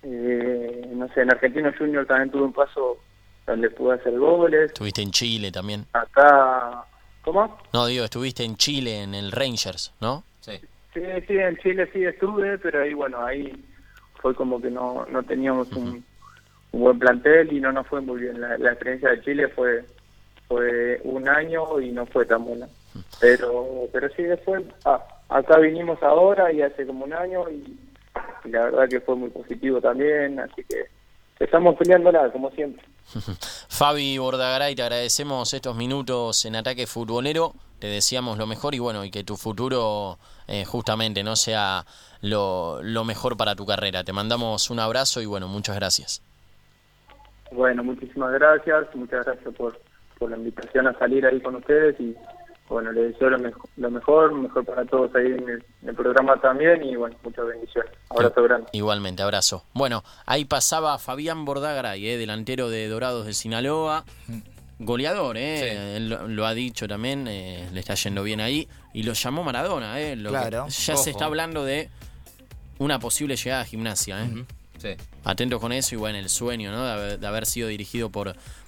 Eh, 0.01 0.87
no 0.93 1.07
sé, 1.09 1.21
en 1.21 1.31
Argentino 1.31 1.71
Junior 1.77 2.05
también 2.05 2.31
tuve 2.31 2.43
un 2.43 2.53
paso 2.53 2.97
donde 3.45 3.69
pude 3.69 3.95
hacer 3.95 4.17
goles. 4.17 4.65
Estuviste 4.65 5.01
en 5.01 5.11
Chile 5.11 5.51
también. 5.51 5.85
Acá, 5.93 6.83
¿cómo? 7.23 7.57
No, 7.71 7.85
digo, 7.85 8.05
estuviste 8.05 8.43
en 8.43 8.55
Chile 8.55 9.03
en 9.03 9.13
el 9.13 9.31
Rangers, 9.31 9.93
¿no? 10.01 10.23
Sí. 10.41 10.59
Sí, 10.93 11.01
sí, 11.27 11.37
en 11.37 11.57
Chile 11.57 11.89
sí 11.93 12.03
estuve, 12.03 12.57
pero 12.57 12.81
ahí, 12.81 12.93
bueno, 12.93 13.23
ahí 13.23 13.53
fue 14.21 14.33
como 14.33 14.61
que 14.61 14.71
no, 14.71 15.05
no 15.09 15.21
teníamos 15.23 15.71
un, 15.73 16.03
un 16.75 16.81
buen 16.81 16.99
plantel 16.99 17.53
y 17.53 17.61
no 17.61 17.71
nos 17.71 17.87
fue 17.87 18.01
muy 18.01 18.21
bien. 18.21 18.39
La, 18.41 18.55
experiencia 18.55 19.09
de 19.09 19.21
Chile 19.21 19.47
fue 19.47 19.85
fue 20.47 20.99
un 21.03 21.27
año 21.27 21.79
y 21.79 21.91
no 21.91 22.05
fue 22.05 22.25
tan 22.25 22.43
buena. 22.43 22.67
Pero 23.19 23.87
pero 23.93 24.09
sí, 24.09 24.23
después, 24.23 24.63
ah, 24.83 25.01
acá 25.29 25.57
vinimos 25.57 26.03
ahora 26.03 26.51
y 26.51 26.61
hace 26.61 26.85
como 26.85 27.05
un 27.05 27.13
año 27.13 27.49
y, 27.49 27.79
la 28.49 28.65
verdad 28.65 28.89
que 28.89 28.99
fue 28.99 29.15
muy 29.15 29.29
positivo 29.29 29.81
también, 29.81 30.39
así 30.39 30.63
que 30.65 30.85
estamos 31.39 31.75
peleándola, 31.77 32.29
como 32.31 32.51
siempre. 32.51 32.85
Fabi 33.69 34.17
Bordagaray, 34.17 34.75
te 34.75 34.83
agradecemos 34.83 35.53
estos 35.53 35.75
minutos 35.75 36.45
en 36.45 36.57
Ataque 36.57 36.87
Futbolero, 36.87 37.53
te 37.79 37.87
deseamos 37.87 38.37
lo 38.37 38.47
mejor 38.47 38.75
y 38.75 38.79
bueno, 38.79 39.03
y 39.03 39.11
que 39.11 39.23
tu 39.23 39.37
futuro 39.37 40.19
eh, 40.47 40.65
justamente 40.65 41.23
no 41.23 41.35
sea 41.35 41.85
lo 42.21 43.03
mejor 43.05 43.37
para 43.37 43.55
tu 43.55 43.65
carrera. 43.65 44.03
Te 44.03 44.13
mandamos 44.13 44.69
un 44.69 44.79
abrazo 44.79 45.21
y 45.21 45.25
bueno, 45.25 45.47
muchas 45.47 45.75
gracias. 45.75 46.21
Bueno, 47.51 47.83
muchísimas 47.83 48.31
gracias, 48.33 48.87
muchas 48.95 49.25
gracias 49.25 49.53
por, 49.55 49.79
por 50.17 50.29
la 50.31 50.37
invitación 50.37 50.87
a 50.87 50.97
salir 50.97 51.25
ahí 51.25 51.39
con 51.41 51.55
ustedes 51.55 51.99
y 51.99 52.15
bueno, 52.67 52.91
les 52.91 53.13
deseo 53.13 53.29
lo, 53.29 53.37
mejor, 53.37 53.69
lo 53.77 53.91
mejor, 53.91 54.33
mejor 54.33 54.65
para 54.65 54.83
todos 54.85 55.13
ahí 55.15 55.27
en 55.27 55.47
el, 55.47 55.63
en 55.83 55.89
el 55.89 55.95
programa 55.95 56.39
también 56.41 56.83
y 56.83 56.95
bueno, 56.95 57.15
muchas 57.23 57.45
bendiciones. 57.45 57.91
Abrazo 58.09 58.41
grande. 58.43 58.67
Igualmente, 58.71 59.21
abrazo. 59.21 59.63
Bueno, 59.73 60.03
ahí 60.25 60.45
pasaba 60.45 60.97
Fabián 60.97 61.45
Bordagaray, 61.45 62.07
eh, 62.09 62.17
delantero 62.17 62.69
de 62.69 62.87
Dorados 62.87 63.25
de 63.27 63.33
Sinaloa. 63.33 64.03
Goleador, 64.79 65.37
¿eh? 65.37 65.57
Sí. 65.59 65.77
Él 65.97 66.09
lo, 66.09 66.27
lo 66.27 66.45
ha 66.45 66.53
dicho 66.53 66.85
también, 66.87 67.27
eh, 67.29 67.69
le 67.71 67.79
está 67.79 67.93
yendo 67.93 68.23
bien 68.23 68.41
ahí. 68.41 68.67
Y 68.93 69.03
lo 69.03 69.13
llamó 69.13 69.43
Maradona, 69.43 69.99
¿eh? 70.01 70.15
Lo 70.17 70.31
que- 70.31 70.49
ya 70.51 70.63
Ojo. 70.63 70.69
se 71.03 71.11
está 71.11 71.25
hablando 71.25 71.63
de 71.63 71.89
una 72.79 72.99
posible 72.99 73.35
llegada 73.37 73.61
a 73.61 73.65
gimnasia, 73.65 74.21
¿eh? 74.25 74.43
Sí. 74.77 74.89
Atentos 75.23 75.59
con 75.59 75.71
eso 75.71 75.95
y 75.95 75.97
bueno, 75.97 76.17
el 76.17 76.29
sueño, 76.29 76.71
¿no? 76.71 76.85
De 76.85 76.91
haber, 76.91 77.19
de 77.19 77.27
haber 77.27 77.45
sido 77.45 77.67
dirigido 77.67 78.09
por, 78.09 78.35